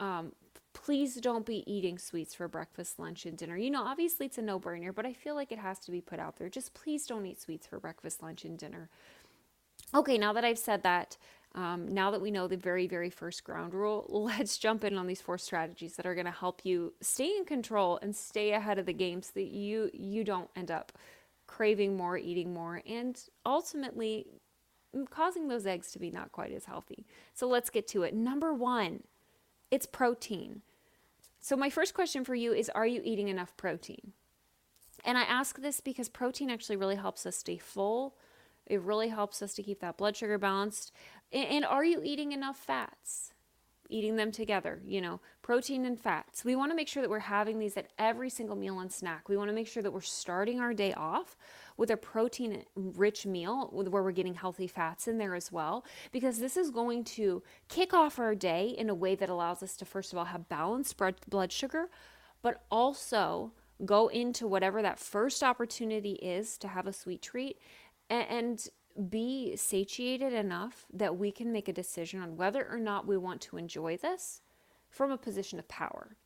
um, 0.00 0.32
please 0.76 1.14
don't 1.14 1.46
be 1.46 1.64
eating 1.66 1.98
sweets 1.98 2.34
for 2.34 2.46
breakfast, 2.48 2.98
lunch, 2.98 3.24
and 3.24 3.38
dinner. 3.38 3.56
You 3.56 3.70
know, 3.70 3.82
obviously 3.82 4.26
it's 4.26 4.36
a 4.36 4.42
no 4.42 4.60
brainer, 4.60 4.94
but 4.94 5.06
I 5.06 5.14
feel 5.14 5.34
like 5.34 5.50
it 5.50 5.58
has 5.58 5.78
to 5.80 5.90
be 5.90 6.02
put 6.02 6.20
out 6.20 6.36
there. 6.36 6.50
Just 6.50 6.74
please 6.74 7.06
don't 7.06 7.24
eat 7.24 7.40
sweets 7.40 7.66
for 7.66 7.80
breakfast, 7.80 8.22
lunch, 8.22 8.44
and 8.44 8.58
dinner. 8.58 8.90
Okay, 9.94 10.18
now 10.18 10.34
that 10.34 10.44
I've 10.44 10.58
said 10.58 10.82
that, 10.82 11.16
um, 11.54 11.88
now 11.88 12.10
that 12.10 12.20
we 12.20 12.30
know 12.30 12.46
the 12.46 12.58
very, 12.58 12.86
very 12.86 13.08
first 13.08 13.42
ground 13.42 13.72
rule, 13.72 14.04
let's 14.10 14.58
jump 14.58 14.84
in 14.84 14.98
on 14.98 15.06
these 15.06 15.22
four 15.22 15.38
strategies 15.38 15.96
that 15.96 16.04
are 16.04 16.14
going 16.14 16.26
to 16.26 16.30
help 16.30 16.60
you 16.64 16.92
stay 17.00 17.34
in 17.38 17.46
control 17.46 17.98
and 18.02 18.14
stay 18.14 18.52
ahead 18.52 18.78
of 18.78 18.84
the 18.84 18.92
game 18.92 19.22
so 19.22 19.30
that 19.34 19.46
you 19.46 19.90
you 19.94 20.24
don't 20.24 20.50
end 20.56 20.70
up 20.70 20.92
craving 21.46 21.96
more, 21.96 22.18
eating 22.18 22.52
more, 22.52 22.82
and 22.86 23.18
ultimately 23.46 24.26
causing 25.08 25.48
those 25.48 25.66
eggs 25.66 25.90
to 25.92 25.98
be 25.98 26.10
not 26.10 26.32
quite 26.32 26.52
as 26.52 26.66
healthy. 26.66 27.06
So 27.32 27.48
let's 27.48 27.70
get 27.70 27.88
to 27.88 28.02
it. 28.02 28.14
Number 28.14 28.52
one, 28.52 29.02
it's 29.70 29.86
protein. 29.86 30.62
So, 31.40 31.56
my 31.56 31.70
first 31.70 31.94
question 31.94 32.24
for 32.24 32.34
you 32.34 32.52
is 32.52 32.68
Are 32.70 32.86
you 32.86 33.00
eating 33.04 33.28
enough 33.28 33.56
protein? 33.56 34.12
And 35.04 35.16
I 35.16 35.22
ask 35.22 35.60
this 35.60 35.80
because 35.80 36.08
protein 36.08 36.50
actually 36.50 36.76
really 36.76 36.96
helps 36.96 37.26
us 37.26 37.36
stay 37.36 37.58
full. 37.58 38.16
It 38.66 38.80
really 38.80 39.08
helps 39.08 39.42
us 39.42 39.54
to 39.54 39.62
keep 39.62 39.80
that 39.80 39.96
blood 39.96 40.16
sugar 40.16 40.38
balanced. 40.38 40.90
And 41.32 41.64
are 41.64 41.84
you 41.84 42.00
eating 42.02 42.32
enough 42.32 42.56
fats? 42.56 43.32
Eating 43.88 44.16
them 44.16 44.32
together, 44.32 44.80
you 44.84 45.00
know, 45.00 45.20
protein 45.42 45.84
and 45.86 46.00
fats. 46.00 46.44
We 46.44 46.56
want 46.56 46.72
to 46.72 46.76
make 46.76 46.88
sure 46.88 47.02
that 47.02 47.10
we're 47.10 47.18
having 47.20 47.58
these 47.58 47.76
at 47.76 47.88
every 47.98 48.30
single 48.30 48.56
meal 48.56 48.80
and 48.80 48.92
snack. 48.92 49.28
We 49.28 49.36
want 49.36 49.48
to 49.48 49.54
make 49.54 49.68
sure 49.68 49.82
that 49.82 49.92
we're 49.92 50.00
starting 50.00 50.60
our 50.60 50.74
day 50.74 50.92
off 50.94 51.36
with 51.76 51.90
a 51.90 51.96
protein 51.96 52.64
rich 52.74 53.26
meal 53.26 53.68
where 53.72 54.02
we're 54.02 54.12
getting 54.12 54.34
healthy 54.34 54.66
fats 54.66 55.08
in 55.08 55.18
there 55.18 55.34
as 55.34 55.52
well, 55.52 55.84
because 56.12 56.38
this 56.38 56.56
is 56.56 56.70
going 56.70 57.04
to 57.04 57.42
kick 57.68 57.92
off 57.92 58.18
our 58.18 58.34
day 58.34 58.74
in 58.76 58.88
a 58.88 58.94
way 58.94 59.14
that 59.14 59.28
allows 59.28 59.62
us 59.62 59.76
to, 59.76 59.84
first 59.84 60.12
of 60.12 60.18
all, 60.18 60.26
have 60.26 60.48
balanced 60.48 60.96
blood 61.28 61.52
sugar, 61.52 61.88
but 62.42 62.64
also 62.70 63.52
go 63.84 64.08
into 64.08 64.46
whatever 64.46 64.80
that 64.80 64.98
first 64.98 65.42
opportunity 65.42 66.12
is 66.14 66.56
to 66.56 66.68
have 66.68 66.86
a 66.86 66.92
sweet 66.92 67.20
treat 67.20 67.58
and 68.08 68.68
be 69.10 69.56
satiated 69.56 70.32
enough 70.32 70.86
that 70.92 71.16
we 71.16 71.30
can 71.30 71.52
make 71.52 71.68
a 71.68 71.72
decision 71.72 72.20
on 72.20 72.36
whether 72.36 72.66
or 72.70 72.78
not 72.78 73.06
we 73.06 73.16
want 73.16 73.40
to 73.42 73.56
enjoy 73.56 73.96
this 73.96 74.40
from 74.90 75.10
a 75.10 75.18
position 75.18 75.58
of 75.58 75.68
power. 75.68 76.16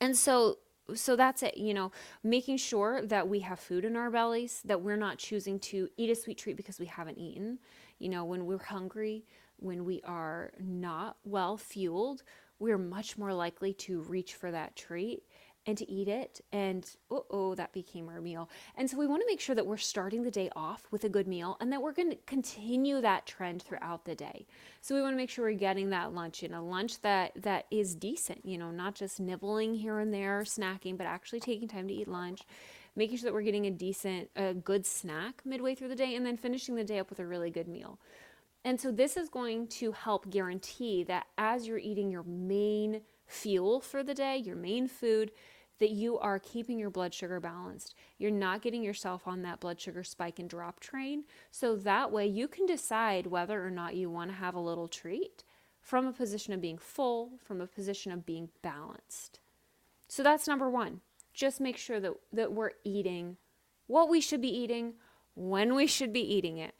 And 0.00 0.16
so 0.16 0.58
so 0.94 1.16
that's 1.16 1.42
it, 1.42 1.58
you 1.58 1.74
know, 1.74 1.92
making 2.24 2.56
sure 2.56 3.02
that 3.02 3.28
we 3.28 3.40
have 3.40 3.60
food 3.60 3.84
in 3.84 3.94
our 3.94 4.10
bellies, 4.10 4.62
that 4.64 4.80
we're 4.80 4.96
not 4.96 5.18
choosing 5.18 5.58
to 5.60 5.88
eat 5.98 6.08
a 6.08 6.14
sweet 6.14 6.38
treat 6.38 6.56
because 6.56 6.80
we 6.80 6.86
haven't 6.86 7.18
eaten. 7.18 7.58
You 7.98 8.08
know, 8.08 8.24
when 8.24 8.46
we're 8.46 8.58
hungry, 8.58 9.26
when 9.58 9.84
we 9.84 10.00
are 10.04 10.52
not 10.58 11.18
well 11.24 11.58
fueled, 11.58 12.22
we're 12.58 12.78
much 12.78 13.18
more 13.18 13.34
likely 13.34 13.74
to 13.74 14.00
reach 14.02 14.34
for 14.34 14.50
that 14.50 14.76
treat 14.76 15.24
and 15.66 15.76
to 15.78 15.90
eat 15.90 16.08
it. 16.08 16.40
And 16.52 16.88
oh, 17.10 17.26
oh, 17.30 17.54
that 17.54 17.72
became 17.72 18.08
our 18.08 18.20
meal. 18.20 18.48
And 18.76 18.88
so 18.88 18.96
we 18.96 19.06
want 19.06 19.22
to 19.22 19.26
make 19.26 19.40
sure 19.40 19.54
that 19.54 19.66
we're 19.66 19.76
starting 19.76 20.22
the 20.22 20.30
day 20.30 20.50
off 20.56 20.86
with 20.90 21.04
a 21.04 21.08
good 21.08 21.28
meal 21.28 21.56
and 21.60 21.70
that 21.72 21.82
we're 21.82 21.92
going 21.92 22.10
to 22.10 22.18
continue 22.26 23.00
that 23.00 23.26
trend 23.26 23.62
throughout 23.62 24.04
the 24.04 24.14
day. 24.14 24.46
So 24.80 24.94
we 24.94 25.02
want 25.02 25.12
to 25.12 25.18
make 25.18 25.30
sure 25.30 25.44
we're 25.44 25.58
getting 25.58 25.90
that 25.90 26.14
lunch 26.14 26.42
in 26.42 26.54
a 26.54 26.64
lunch 26.64 27.00
that 27.02 27.32
that 27.42 27.66
is 27.70 27.94
decent, 27.94 28.44
you 28.44 28.58
know, 28.58 28.70
not 28.70 28.94
just 28.94 29.20
nibbling 29.20 29.74
here 29.74 29.98
and 29.98 30.12
there, 30.12 30.42
snacking, 30.42 30.96
but 30.96 31.06
actually 31.06 31.40
taking 31.40 31.68
time 31.68 31.88
to 31.88 31.94
eat 31.94 32.08
lunch. 32.08 32.42
Making 32.96 33.18
sure 33.18 33.30
that 33.30 33.34
we're 33.34 33.42
getting 33.42 33.66
a 33.66 33.70
decent, 33.70 34.28
a 34.34 34.54
good 34.54 34.84
snack 34.84 35.42
midway 35.44 35.76
through 35.76 35.88
the 35.88 35.94
day, 35.94 36.16
and 36.16 36.26
then 36.26 36.36
finishing 36.36 36.74
the 36.74 36.82
day 36.82 36.98
up 36.98 37.10
with 37.10 37.20
a 37.20 37.26
really 37.26 37.50
good 37.50 37.68
meal. 37.68 38.00
And 38.64 38.80
so 38.80 38.90
this 38.90 39.16
is 39.16 39.28
going 39.28 39.68
to 39.68 39.92
help 39.92 40.28
guarantee 40.30 41.04
that 41.04 41.26
as 41.36 41.66
you're 41.66 41.78
eating 41.78 42.10
your 42.10 42.24
main 42.24 43.02
fuel 43.28 43.80
for 43.80 44.02
the 44.02 44.14
day, 44.14 44.36
your 44.36 44.56
main 44.56 44.88
food, 44.88 45.30
that 45.78 45.90
you 45.90 46.18
are 46.18 46.40
keeping 46.40 46.78
your 46.78 46.90
blood 46.90 47.14
sugar 47.14 47.38
balanced. 47.38 47.94
You're 48.18 48.32
not 48.32 48.62
getting 48.62 48.82
yourself 48.82 49.28
on 49.28 49.42
that 49.42 49.60
blood 49.60 49.80
sugar 49.80 50.02
spike 50.02 50.40
and 50.40 50.50
drop 50.50 50.80
train. 50.80 51.22
So 51.52 51.76
that 51.76 52.10
way 52.10 52.26
you 52.26 52.48
can 52.48 52.66
decide 52.66 53.28
whether 53.28 53.64
or 53.64 53.70
not 53.70 53.94
you 53.94 54.10
want 54.10 54.30
to 54.30 54.36
have 54.36 54.56
a 54.56 54.60
little 54.60 54.88
treat 54.88 55.44
from 55.80 56.06
a 56.06 56.12
position 56.12 56.52
of 56.52 56.60
being 56.60 56.78
full, 56.78 57.32
from 57.44 57.60
a 57.60 57.66
position 57.66 58.10
of 58.10 58.26
being 58.26 58.48
balanced. 58.60 59.38
So 60.08 60.22
that's 60.22 60.48
number 60.48 60.68
one. 60.68 61.00
Just 61.32 61.60
make 61.60 61.76
sure 61.76 62.00
that, 62.00 62.12
that 62.32 62.52
we're 62.52 62.72
eating 62.82 63.36
what 63.86 64.08
we 64.08 64.20
should 64.20 64.40
be 64.40 64.54
eating, 64.54 64.94
when 65.34 65.74
we 65.74 65.86
should 65.86 66.12
be 66.12 66.20
eating 66.20 66.58
it. 66.58 66.74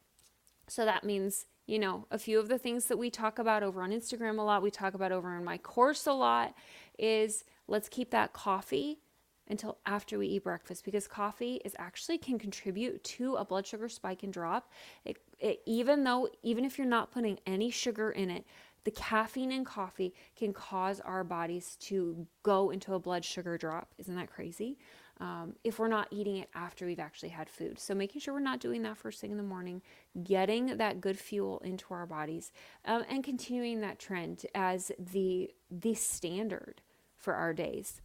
So 0.67 0.85
that 0.85 1.05
means, 1.05 1.47
you 1.69 1.79
know, 1.79 2.07
a 2.11 2.19
few 2.19 2.41
of 2.41 2.49
the 2.49 2.59
things 2.59 2.87
that 2.87 2.97
we 2.97 3.11
talk 3.11 3.39
about 3.39 3.63
over 3.63 3.83
on 3.83 3.91
Instagram 3.91 4.39
a 4.39 4.43
lot, 4.43 4.63
we 4.63 4.71
talk 4.71 4.95
about 4.95 5.13
over 5.13 5.37
in 5.37 5.45
my 5.45 5.59
course 5.59 6.07
a 6.07 6.13
lot, 6.13 6.55
is 6.99 7.45
let's 7.69 7.91
keep 7.91 8.11
that 8.11 8.33
coffee 8.33 8.99
until 9.49 9.79
after 9.85 10.19
we 10.19 10.27
eat 10.27 10.45
breakfast 10.45 10.83
because 10.85 11.07
coffee 11.07 11.61
is 11.67 11.77
actually 11.79 12.17
can 12.17 12.39
contribute 12.39 13.05
to 13.05 13.37
a 13.37 13.45
blood 13.45 13.67
sugar 13.67 13.89
spike 13.89 14.23
and 14.23 14.33
drop. 14.33 14.73
It, 15.05 15.19
it, 15.39 15.61
even 15.67 16.05
though, 16.05 16.31
even 16.43 16.65
if 16.65 16.79
you're 16.79 16.87
not 16.87 17.11
putting 17.11 17.39
any 17.47 17.71
sugar 17.71 18.11
in 18.11 18.31
it, 18.31 18.47
the 18.85 18.91
caffeine 18.93 19.53
in 19.53 19.67
coffee 19.67 20.15
can 20.37 20.55
cause 20.55 21.01
our 21.01 21.23
bodies 21.23 21.77
to 21.81 22.27
go 22.43 22.71
into 22.71 22.95
a 22.95 22.99
blood 22.99 23.27
sugar 23.27 23.59
drop. 23.59 23.93
Isn't 23.99 24.15
that 24.17 24.31
crazy? 24.31 24.79
Um, 25.21 25.55
if 25.65 25.79
we're 25.79 25.89
not 25.89 26.09
eating 26.13 26.37
it 26.37 26.49
after 26.55 26.87
we've 26.87 27.01
actually 27.01 27.31
had 27.31 27.49
food. 27.49 27.81
So 27.81 27.93
making 27.93 28.21
sure 28.21 28.35
we're 28.35 28.41
not 28.41 28.61
doing 28.61 28.83
that 28.83 28.97
first 28.97 29.21
thing 29.21 29.33
in 29.33 29.37
the 29.37 29.43
morning, 29.43 29.83
getting 30.23 30.77
that 30.77 31.01
good 31.01 31.19
fuel 31.19 31.59
into 31.65 31.93
our 31.93 32.07
bodies, 32.07 32.53
um, 32.85 33.05
and 33.09 33.25
continuing 33.25 33.81
that 33.81 33.99
trend 33.99 34.47
as 34.55 34.93
the 34.99 35.51
the 35.71 35.95
standard 35.95 36.83
for 37.17 37.35
our 37.35 37.53
days. 37.53 38.01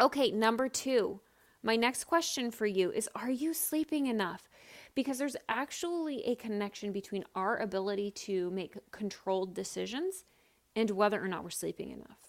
Okay, 0.00 0.30
number 0.30 0.68
two. 0.68 1.20
My 1.62 1.74
next 1.74 2.04
question 2.04 2.50
for 2.50 2.66
you 2.66 2.90
is 2.92 3.08
Are 3.14 3.30
you 3.30 3.52
sleeping 3.52 4.06
enough? 4.06 4.48
Because 4.94 5.18
there's 5.18 5.36
actually 5.48 6.22
a 6.24 6.34
connection 6.34 6.92
between 6.92 7.24
our 7.34 7.56
ability 7.58 8.10
to 8.12 8.50
make 8.50 8.76
controlled 8.90 9.54
decisions 9.54 10.24
and 10.76 10.90
whether 10.90 11.22
or 11.22 11.28
not 11.28 11.42
we're 11.42 11.50
sleeping 11.50 11.90
enough. 11.90 12.27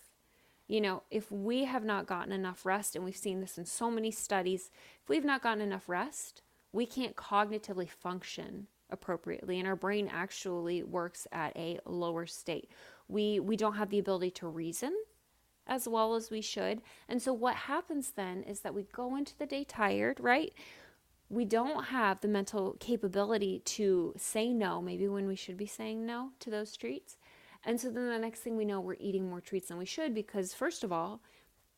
You 0.70 0.80
know, 0.80 1.04
if 1.12 1.30
we 1.30 1.66
have 1.66 1.84
not 1.84 2.08
gotten 2.08 2.32
enough 2.32 2.66
rest, 2.66 2.96
and 2.96 3.04
we've 3.04 3.18
seen 3.18 3.42
this 3.42 3.58
in 3.58 3.66
so 3.66 3.92
many 3.92 4.12
studies, 4.12 4.70
if 5.04 5.10
we've 5.10 5.26
not 5.26 5.42
gotten 5.44 5.62
enough 5.62 5.90
rest, 5.90 6.42
we 6.72 6.86
can't 6.86 7.18
cognitively 7.18 7.90
function 7.90 8.68
appropriately 8.92 9.60
and 9.60 9.68
our 9.68 9.76
brain 9.76 10.10
actually 10.12 10.84
works 10.84 11.28
at 11.32 11.56
a 11.56 11.80
lower 11.86 12.26
state. 12.26 12.70
We 13.08 13.40
we 13.40 13.56
don't 13.56 13.76
have 13.76 13.90
the 13.90 14.00
ability 14.00 14.32
to 14.32 14.48
reason 14.48 14.96
as 15.68 15.88
well 15.88 16.16
as 16.16 16.32
we 16.32 16.42
should. 16.42 16.82
And 17.08 17.22
so 17.22 17.32
what 17.32 17.56
happens 17.56 18.12
then 18.16 18.44
is 18.44 18.62
that 18.62 18.74
we 18.74 18.88
go 18.92 19.16
into 19.16 19.38
the 19.38 19.46
day 19.46 19.64
tired, 19.64 20.20
right? 20.20 20.52
We 21.30 21.46
don't 21.46 21.86
have 21.86 22.22
the 22.22 22.28
mental 22.28 22.76
capability 22.80 23.60
to 23.66 24.16
say 24.18 24.52
no, 24.52 24.82
maybe 24.82 25.08
when 25.08 25.28
we 25.28 25.36
should 25.36 25.58
be 25.58 25.68
saying 25.68 26.04
no 26.04 26.32
to 26.40 26.50
those 26.50 26.76
treats. 26.76 27.18
And 27.66 27.80
so 27.80 27.90
then 27.90 28.08
the 28.10 28.20
next 28.20 28.40
thing 28.40 28.56
we 28.56 28.66
know, 28.66 28.80
we're 28.80 28.96
eating 29.00 29.30
more 29.30 29.42
treats 29.42 29.68
than 29.68 29.78
we 29.78 29.86
should 29.86 30.14
because, 30.14 30.54
first 30.54 30.84
of 30.84 30.92
all, 30.92 31.22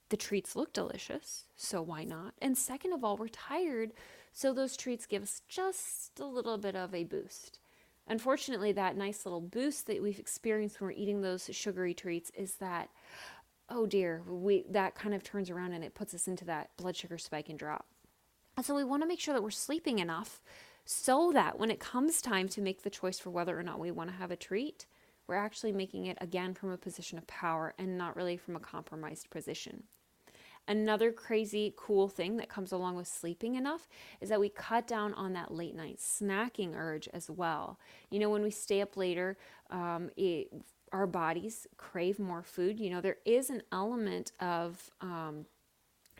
the 0.10 0.18
treats 0.18 0.56
look 0.56 0.74
delicious, 0.74 1.46
so 1.56 1.82
why 1.82 2.04
not? 2.04 2.34
And 2.42 2.58
second 2.58 2.94
of 2.94 3.04
all, 3.04 3.18
we're 3.18 3.30
tired, 3.30 3.94
so 4.34 4.54
those 4.54 4.78
treats 4.78 5.06
give 5.06 5.24
us 5.24 5.42
just 5.48 6.20
a 6.20 6.26
little 6.26 6.58
bit 6.58 6.76
of 6.76 6.94
a 6.94 7.06
boost. 7.06 7.60
Unfortunately, 8.08 8.74
that 8.74 8.98
nice 8.98 9.26
little 9.26 9.42
boost 9.42 9.88
that 9.88 10.02
we've 10.02 10.20
experienced 10.20 10.82
when 10.82 10.90
we're 10.90 10.94
eating 10.94 11.22
those 11.22 11.50
sugary 11.54 11.94
treats 11.94 12.30
is 12.32 12.56
that 12.56 12.90
oh 13.72 13.86
dear, 13.86 14.22
we 14.28 14.66
that 14.70 14.96
kind 14.96 15.16
of 15.16 15.24
turns 15.24 15.50
around 15.50 15.72
and 15.72 15.84
it 15.84 15.96
puts 15.96 16.14
us 16.14 16.28
into 16.28 16.46
that 16.46 16.70
blood 16.78 16.96
sugar 16.96 17.18
spike 17.18 17.50
and 17.50 17.58
drop. 17.58 17.86
And 18.58 18.66
so 18.66 18.76
we 18.76 18.84
want 18.84 19.02
to 19.02 19.08
make 19.08 19.20
sure 19.20 19.34
that 19.34 19.42
we're 19.42 19.50
sleeping 19.50 20.00
enough 20.00 20.42
so 20.84 21.32
that 21.34 21.58
when 21.58 21.72
it 21.72 21.80
comes 21.80 22.22
time 22.22 22.50
to 22.50 22.62
make 22.62 22.84
the 22.84 22.90
choice 22.90 23.18
for 23.18 23.30
whether 23.30 23.58
or 23.58 23.64
not 23.64 23.80
we 23.80 23.92
want 23.92 24.10
to 24.10 24.16
have 24.18 24.30
a 24.30 24.36
treat, 24.36 24.86
we're 25.32 25.38
actually 25.38 25.72
making 25.72 26.08
it 26.08 26.18
again 26.20 26.54
from 26.54 26.72
a 26.72 26.78
position 26.78 27.18
of 27.18 27.26
power 27.26 27.74
and 27.80 27.98
not 27.98 28.18
really 28.18 28.36
from 28.36 28.58
a 28.58 28.60
compromised 28.60 29.30
position. 29.30 29.84
Another 30.68 31.10
crazy 31.14 31.74
cool 31.78 32.10
thing 32.10 32.36
that 32.36 32.50
comes 32.50 32.74
along 32.74 32.98
with 32.98 33.08
sleeping 33.08 33.56
enough 33.56 33.88
is 34.20 34.28
that 34.28 34.42
we 34.42 34.50
cut 34.50 34.86
down 34.86 35.14
on 35.14 35.32
that 35.32 35.54
late 35.54 35.74
night 35.74 36.00
snacking 36.00 36.76
urge 36.76 37.08
as 37.14 37.30
well. 37.30 37.80
You 38.10 38.20
know, 38.20 38.30
when 38.30 38.44
we 38.44 38.52
stay 38.52 38.82
up 38.82 38.98
later, 38.98 39.38
um, 39.70 40.10
it 40.18 40.50
our 40.92 41.08
bodies 41.08 41.66
crave 41.78 42.20
more 42.20 42.44
food. 42.44 42.78
You 42.78 42.90
know, 42.90 43.00
there 43.00 43.20
is 43.24 43.50
an 43.50 43.64
element 43.72 44.34
of 44.42 44.92
um, 45.00 45.46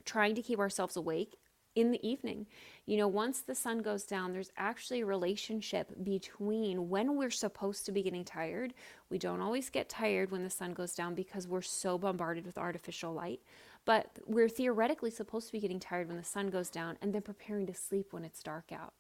trying 0.06 0.36
to 0.36 0.42
keep 0.42 0.60
ourselves 0.60 0.96
awake 0.96 1.36
in 1.76 1.92
the 1.92 2.08
evening. 2.08 2.48
You 2.88 2.98
know, 2.98 3.08
once 3.08 3.42
the 3.42 3.56
sun 3.56 3.80
goes 3.80 4.04
down, 4.04 4.34
there's 4.34 4.52
actually 4.58 5.02
a 5.02 5.06
relationship 5.06 5.92
between 6.04 6.90
when 6.90 7.16
we're 7.16 7.30
supposed 7.30 7.86
to 7.86 7.92
be 7.92 8.02
getting 8.02 8.26
tired. 8.26 8.74
We 9.10 9.20
don't 9.20 9.42
always 9.42 9.70
get 9.70 9.88
tired 9.88 10.32
when 10.32 10.44
the 10.44 10.50
sun 10.50 10.74
goes 10.74 10.96
down 10.96 11.14
because 11.14 11.48
we're 11.48 11.62
so 11.62 11.98
bombarded 11.98 12.46
with 12.46 12.58
artificial 12.58 13.14
light, 13.14 13.42
but 13.86 14.18
we're 14.26 14.50
theoretically 14.50 15.12
supposed 15.12 15.48
to 15.48 15.54
be 15.54 15.60
getting 15.60 15.80
tired 15.80 16.08
when 16.08 16.18
the 16.18 16.24
sun 16.24 16.50
goes 16.50 16.70
down 16.70 16.98
and 17.02 17.14
then 17.14 17.22
preparing 17.22 17.68
to 17.68 17.74
sleep 17.74 18.08
when 18.12 18.26
it's 18.26 18.42
dark 18.42 18.72
out. 18.72 18.94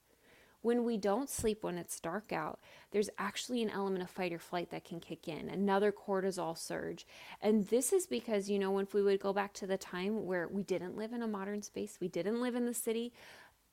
When 0.62 0.84
we 0.84 0.96
don't 0.96 1.28
sleep 1.28 1.64
when 1.64 1.80
it's 1.80 2.00
dark 2.00 2.32
out, 2.32 2.60
there's 2.92 3.10
actually 3.18 3.64
an 3.64 3.72
element 3.72 4.04
of 4.04 4.12
fight 4.12 4.32
or 4.32 4.38
flight 4.38 4.70
that 4.70 4.86
can 4.86 5.00
kick 5.00 5.28
in, 5.28 5.50
another 5.50 5.92
cortisol 5.92 6.56
surge. 6.56 7.08
And 7.42 7.68
this 7.70 7.92
is 7.92 8.06
because, 8.06 8.48
you 8.48 8.60
know, 8.60 8.78
if 8.78 8.94
we 8.94 9.02
would 9.02 9.20
go 9.20 9.34
back 9.34 9.54
to 9.54 9.66
the 9.66 9.78
time 9.78 10.28
where 10.28 10.48
we 10.48 10.62
didn't 10.62 10.98
live 10.98 11.14
in 11.14 11.24
a 11.24 11.28
modern 11.28 11.64
space, 11.64 11.98
we 12.00 12.10
didn't 12.10 12.42
live 12.42 12.54
in 12.54 12.68
the 12.68 12.76
city, 12.76 13.12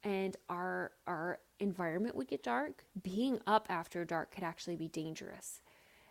and 0.03 0.37
our 0.49 0.93
our 1.07 1.39
environment 1.61 2.15
would 2.15 2.29
get 2.29 2.43
dark, 2.43 2.85
being 3.03 3.41
up 3.47 3.67
after 3.69 4.05
dark 4.05 4.31
could 4.33 4.45
actually 4.45 4.77
be 4.77 4.89
dangerous. 4.89 5.61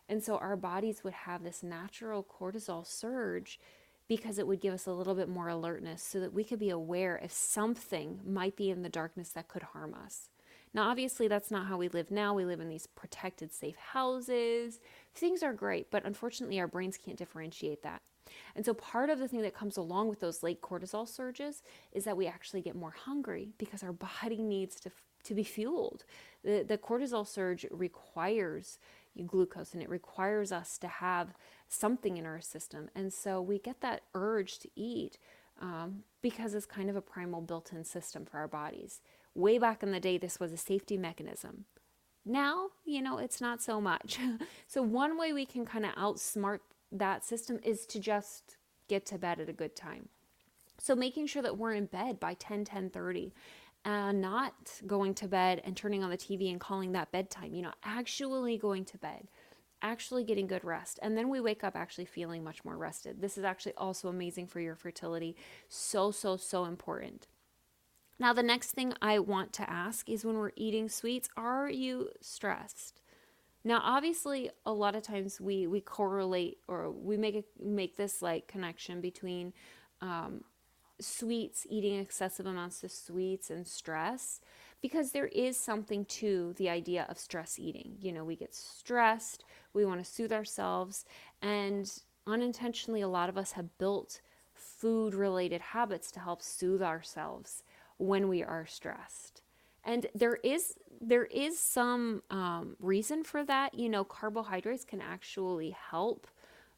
And 0.10 0.24
so 0.24 0.38
our 0.38 0.56
bodies 0.56 1.04
would 1.04 1.14
have 1.14 1.44
this 1.44 1.64
natural 1.64 2.24
cortisol 2.24 2.86
surge 2.86 3.60
because 4.08 4.40
it 4.40 4.48
would 4.48 4.62
give 4.62 4.74
us 4.74 4.86
a 4.86 4.94
little 4.94 5.16
bit 5.16 5.28
more 5.28 5.50
alertness 5.50 6.02
so 6.02 6.20
that 6.20 6.34
we 6.34 6.44
could 6.44 6.60
be 6.60 6.70
aware 6.70 7.20
if 7.22 7.32
something 7.32 8.22
might 8.26 8.56
be 8.56 8.70
in 8.70 8.82
the 8.82 8.90
darkness 8.90 9.30
that 9.30 9.50
could 9.50 9.64
harm 9.64 9.94
us. 9.94 10.30
Now, 10.74 10.90
obviously, 10.90 11.28
that's 11.28 11.52
not 11.52 11.68
how 11.68 11.78
we 11.78 11.88
live 11.90 12.12
now. 12.12 12.34
We 12.34 12.46
live 12.46 12.60
in 12.60 12.70
these 12.70 12.88
protected, 12.88 13.52
safe 13.52 13.76
houses. 13.76 14.80
Things 15.14 15.44
are 15.44 15.54
great, 15.54 15.92
but 15.92 16.06
unfortunately, 16.06 16.60
our 16.60 16.68
brains 16.68 16.98
can't 16.98 17.18
differentiate 17.18 17.84
that. 17.84 18.02
And 18.56 18.66
so, 18.66 18.74
part 18.74 19.10
of 19.10 19.20
the 19.20 19.28
thing 19.28 19.42
that 19.42 19.56
comes 19.56 19.78
along 19.78 20.10
with 20.10 20.20
those 20.20 20.44
late 20.44 20.62
cortisol 20.62 21.08
surges 21.08 21.64
is 21.92 22.04
that 22.06 22.18
we 22.18 22.28
actually 22.28 22.62
get 22.62 22.76
more 22.76 22.96
hungry 23.06 23.50
because 23.58 23.84
our 23.84 23.94
body 23.94 24.38
needs 24.42 24.80
to, 24.82 24.92
to 25.24 25.34
be 25.34 25.44
fueled. 25.44 26.04
The, 26.44 26.64
the 26.68 26.78
cortisol 26.78 27.28
surge 27.28 27.66
requires 27.72 28.80
glucose 29.26 29.74
and 29.74 29.82
it 29.82 29.90
requires 29.90 30.52
us 30.52 30.78
to 30.78 30.88
have 30.88 31.34
something 31.68 32.18
in 32.18 32.26
our 32.26 32.40
system. 32.40 32.90
And 32.96 33.12
so, 33.12 33.42
we 33.42 33.60
get 33.60 33.82
that 33.82 34.04
urge 34.14 34.60
to 34.60 34.70
eat 34.76 35.18
um, 35.62 36.04
because 36.22 36.54
it's 36.54 36.66
kind 36.66 36.90
of 36.90 36.96
a 36.96 37.02
primal 37.02 37.42
built 37.42 37.72
in 37.74 37.84
system 37.84 38.26
for 38.26 38.38
our 38.38 38.48
bodies. 38.48 39.02
Way 39.34 39.58
back 39.58 39.84
in 39.84 39.92
the 39.92 40.00
day, 40.00 40.18
this 40.18 40.40
was 40.40 40.52
a 40.52 40.58
safety 40.58 40.98
mechanism. 40.98 41.66
Now, 42.26 42.70
you 42.84 43.02
know, 43.02 43.18
it's 43.20 43.40
not 43.40 43.62
so 43.62 43.80
much. 43.80 44.20
so, 44.68 44.82
one 44.82 45.18
way 45.18 45.32
we 45.32 45.46
can 45.46 45.66
kind 45.66 45.86
of 45.86 45.94
outsmart 45.96 46.60
that 46.92 47.26
system 47.26 47.60
is 47.64 47.86
to 47.88 48.00
just 48.00 48.58
get 48.88 49.06
to 49.08 49.18
bed 49.18 49.40
at 49.40 49.50
a 49.50 49.54
good 49.54 49.76
time. 49.76 50.10
So, 50.80 50.96
making 50.96 51.28
sure 51.28 51.42
that 51.42 51.58
we're 51.58 51.74
in 51.74 51.86
bed 51.86 52.20
by 52.20 52.36
10, 52.36 52.66
10 52.66 52.90
30 52.90 53.34
and 53.86 54.22
not 54.22 54.82
going 54.86 55.14
to 55.16 55.28
bed 55.28 55.62
and 55.64 55.76
turning 55.76 56.04
on 56.04 56.10
the 56.10 56.18
TV 56.18 56.52
and 56.52 56.60
calling 56.60 56.92
that 56.92 57.12
bedtime, 57.12 57.54
you 57.54 57.62
know, 57.62 57.74
actually 57.84 58.58
going 58.58 58.86
to 58.86 58.98
bed 58.98 59.28
actually 59.82 60.24
getting 60.24 60.48
good 60.48 60.64
rest. 60.64 61.00
And 61.02 61.18
then 61.18 61.30
we 61.30 61.40
wake 61.40 61.64
up 61.64 61.76
actually 61.76 62.06
feeling 62.06 62.44
much 62.44 62.64
more 62.66 62.78
rested. 62.78 63.22
This 63.22 63.38
is 63.38 63.44
actually 63.44 63.74
also 63.76 64.10
amazing 64.10 64.48
for 64.48 64.60
your 64.60 64.76
fertility. 64.76 65.36
So, 65.70 66.12
so, 66.12 66.38
so 66.38 66.66
important. 66.66 67.28
Now, 68.20 68.34
the 68.34 68.44
next 68.44 68.72
thing 68.72 68.94
I 69.02 69.20
want 69.20 69.54
to 69.54 69.70
ask 69.70 70.10
is 70.10 70.26
when 70.26 70.38
we're 70.38 70.52
eating 70.56 70.90
sweets, 70.90 71.30
are 71.38 71.70
you 71.70 72.10
stressed? 72.20 73.02
Now, 73.64 73.82
obviously, 73.84 74.50
a 74.66 74.72
lot 74.72 74.96
of 74.96 75.04
times 75.04 75.42
we 75.42 75.68
we 75.68 75.82
correlate 75.82 76.60
or 76.68 76.92
we 76.92 77.18
make 77.18 77.36
a, 77.36 77.44
make 77.64 77.98
this 77.98 78.22
like 78.22 78.48
connection 78.48 79.02
between 79.02 79.54
um, 80.02 80.44
sweets, 81.00 81.66
eating 81.70 82.00
excessive 82.00 82.46
amounts 82.46 82.84
of 82.84 82.92
sweets, 82.92 83.50
and 83.50 83.68
stress, 83.68 84.40
because 84.82 85.12
there 85.12 85.28
is 85.28 85.58
something 85.58 86.06
to 86.06 86.54
the 86.58 86.70
idea 86.70 87.06
of 87.10 87.20
stress 87.20 87.60
eating. 87.60 87.98
You 88.00 88.14
know, 88.14 88.24
we 88.24 88.36
get 88.36 88.56
stressed, 88.56 89.44
we 89.74 89.86
want 89.86 90.04
to 90.04 90.10
soothe 90.10 90.32
ourselves, 90.32 91.06
and 91.42 91.92
unintentionally, 92.26 93.02
a 93.02 93.08
lot 93.08 93.30
of 93.30 93.38
us 93.38 93.54
have 93.54 93.78
built 93.78 94.22
food 94.54 95.14
related 95.14 95.62
habits 95.62 96.12
to 96.12 96.20
help 96.20 96.42
soothe 96.42 96.82
ourselves 96.82 97.64
when 97.98 98.28
we 98.28 98.44
are 98.44 98.66
stressed 98.66 99.42
and 99.88 100.06
there 100.14 100.36
is 100.36 100.76
there 101.00 101.26
is 101.26 101.60
some 101.60 102.24
um, 102.30 102.76
reason 102.80 103.24
for 103.24 103.44
that. 103.46 103.74
You 103.74 103.90
know 103.90 104.04
carbohydrates 104.04 104.86
can 104.86 105.02
actually 105.02 105.72
help 105.72 106.28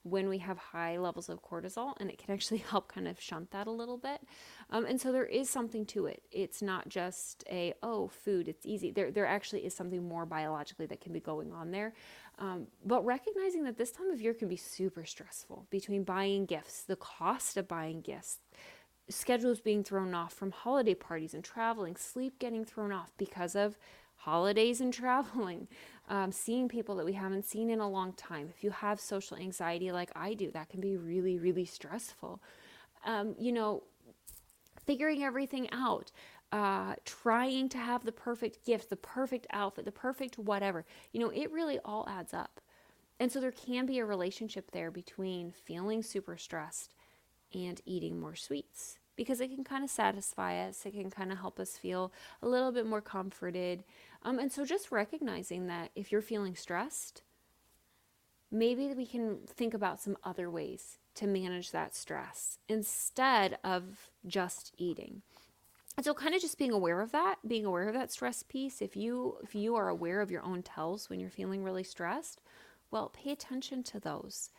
when 0.04 0.30
we 0.30 0.38
have 0.38 0.58
high 0.58 0.98
levels 0.98 1.28
of 1.28 1.42
cortisol 1.44 1.94
and 2.00 2.10
it 2.10 2.18
can 2.18 2.34
actually 2.34 2.58
help 2.70 2.92
kind 2.92 3.08
of 3.08 3.20
shunt 3.20 3.52
that 3.52 3.68
a 3.68 3.72
little 3.72 3.98
bit. 3.98 4.22
Um, 4.70 4.86
and 4.86 5.00
so 5.00 5.12
there 5.12 5.26
is 5.26 5.50
something 5.50 5.86
to 5.88 6.06
it. 6.06 6.24
It's 6.32 6.62
not 6.62 6.88
just 6.88 7.44
a 7.50 7.74
oh 7.84 8.08
food 8.08 8.48
it's 8.48 8.66
easy. 8.66 8.92
There, 8.92 9.12
there 9.12 9.26
actually 9.26 9.66
is 9.66 9.74
something 9.74 10.08
more 10.08 10.26
biologically 10.26 10.86
that 10.88 11.02
can 11.02 11.12
be 11.12 11.20
going 11.20 11.52
on 11.52 11.72
there. 11.72 11.94
Um, 12.38 12.68
but 12.86 13.04
recognizing 13.06 13.66
that 13.66 13.78
this 13.78 13.92
time 13.92 14.10
of 14.12 14.22
year 14.22 14.34
can 14.34 14.48
be 14.48 14.56
super 14.56 15.04
stressful 15.04 15.68
between 15.70 16.04
buying 16.04 16.46
gifts 16.46 16.84
the 16.84 16.96
cost 16.96 17.58
of 17.58 17.68
buying 17.68 18.02
gifts 18.02 18.40
schedules 19.10 19.60
being 19.60 19.84
thrown 19.84 20.14
off 20.14 20.34
from 20.34 20.52
holiday 20.52 20.94
parties 20.94 21.34
and 21.34 21.44
traveling, 21.44 21.96
sleep 21.96 22.40
getting 22.40 22.64
thrown 22.64 22.92
off 22.92 23.12
because 23.18 23.56
of 23.56 23.78
holidays 24.16 24.82
and 24.82 24.94
traveling, 25.04 25.68
um, 26.08 26.32
seeing 26.32 26.68
people 26.68 26.96
that 26.96 27.06
we 27.06 27.14
haven't 27.14 27.46
seen 27.46 27.70
in 27.70 27.80
a 27.80 27.90
long 27.90 28.14
time. 28.14 28.50
If 28.56 28.64
you 28.64 28.72
have 28.72 29.00
social 29.00 29.38
anxiety 29.38 29.92
like 29.92 30.12
I 30.16 30.34
do, 30.34 30.52
that 30.52 30.70
can 30.70 30.80
be 30.80 30.98
really, 30.98 31.38
really 31.38 31.66
stressful. 31.66 32.42
Um, 33.06 33.36
you 33.40 33.52
know, 33.52 33.84
figuring 34.86 35.24
everything 35.24 35.70
out, 35.72 36.12
uh, 36.52 36.96
trying 37.06 37.70
to 37.70 37.78
have 37.78 38.04
the 38.06 38.12
perfect 38.12 38.66
gift, 38.66 38.90
the 38.90 38.96
perfect 38.96 39.48
outfit, 39.52 39.86
the 39.86 39.92
perfect 39.92 40.38
whatever, 40.38 40.86
you 41.12 41.20
know, 41.20 41.30
it 41.30 41.52
really 41.52 41.80
all 41.86 42.08
adds 42.10 42.34
up. 42.34 42.60
And 43.20 43.32
so 43.32 43.40
there 43.40 43.52
can 43.52 43.86
be 43.86 44.00
a 44.00 44.06
relationship 44.06 44.72
there 44.72 44.92
between 44.92 45.52
feeling 45.52 46.02
super 46.02 46.38
stressed 46.38 46.96
and 47.54 47.82
eating 47.86 48.20
more 48.20 48.36
sweets 48.36 48.98
because 49.16 49.42
it 49.42 49.54
can 49.54 49.66
kind 49.66 49.84
of 49.84 49.90
satisfy 49.90 50.66
us. 50.66 50.86
It 50.86 50.94
can 50.94 51.10
kind 51.10 51.32
of 51.32 51.40
help 51.40 51.60
us 51.60 51.76
feel 51.76 52.14
a 52.42 52.48
little 52.48 52.72
bit 52.72 52.86
more 52.86 53.02
comforted. 53.02 53.84
Um, 54.24 54.40
and 54.40 54.50
so 54.50 54.66
just 54.66 54.92
recognizing 54.92 55.68
that 55.68 55.92
if 55.94 56.10
you're 56.10 56.22
feeling 56.22 56.56
stressed, 56.56 57.24
maybe 58.50 58.94
we 58.94 59.06
can 59.06 59.40
think 59.46 59.74
about 59.74 60.00
some 60.00 60.18
other 60.24 60.50
ways 60.50 61.00
to 61.16 61.28
manage 61.28 61.72
that 61.72 61.96
stress 61.96 62.60
instead 62.70 63.58
of 63.62 64.10
just 64.26 64.74
eating. 64.78 65.22
And 65.98 66.06
so 66.06 66.14
kind 66.14 66.34
of 66.34 66.40
just 66.40 66.58
being 66.58 66.72
aware 66.72 67.02
of 67.02 67.12
that, 67.12 67.40
being 67.46 67.66
aware 67.66 67.90
of 67.90 67.94
that 67.94 68.14
stress 68.14 68.42
piece. 68.42 68.82
If 68.82 68.96
you 68.96 69.36
if 69.44 69.54
you 69.54 69.76
are 69.76 69.90
aware 69.90 70.22
of 70.22 70.32
your 70.32 70.44
own 70.44 70.64
tells 70.64 71.10
when 71.10 71.20
you're 71.20 71.30
feeling 71.30 71.62
really 71.62 71.84
stressed, 71.84 72.40
well, 72.90 73.10
pay 73.10 73.32
attention 73.32 73.84
to 73.84 74.00
those 74.00 74.50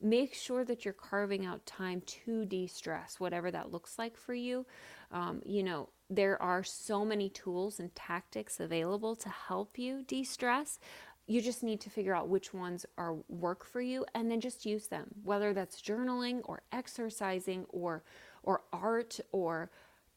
make 0.00 0.34
sure 0.34 0.64
that 0.64 0.84
you're 0.84 0.94
carving 0.94 1.44
out 1.44 1.64
time 1.66 2.02
to 2.02 2.44
de 2.44 2.66
stress, 2.66 3.18
whatever 3.18 3.50
that 3.50 3.72
looks 3.72 3.98
like 3.98 4.16
for 4.16 4.34
you. 4.34 4.66
Um, 5.10 5.42
you 5.44 5.62
know, 5.62 5.88
there 6.10 6.40
are 6.42 6.62
so 6.62 7.04
many 7.04 7.28
tools 7.28 7.80
and 7.80 7.94
tactics 7.94 8.60
available 8.60 9.16
to 9.16 9.28
help 9.28 9.78
you 9.78 10.02
de 10.02 10.24
stress. 10.24 10.78
You 11.26 11.42
just 11.42 11.62
need 11.62 11.80
to 11.82 11.90
figure 11.90 12.14
out 12.14 12.28
which 12.28 12.54
ones 12.54 12.86
are 12.96 13.16
work 13.28 13.64
for 13.64 13.80
you 13.80 14.06
and 14.14 14.30
then 14.30 14.40
just 14.40 14.64
use 14.64 14.86
them, 14.86 15.08
whether 15.22 15.52
that's 15.52 15.82
journaling 15.82 16.40
or 16.44 16.62
exercising 16.72 17.66
or 17.68 18.02
or 18.42 18.62
art 18.72 19.20
or 19.30 19.70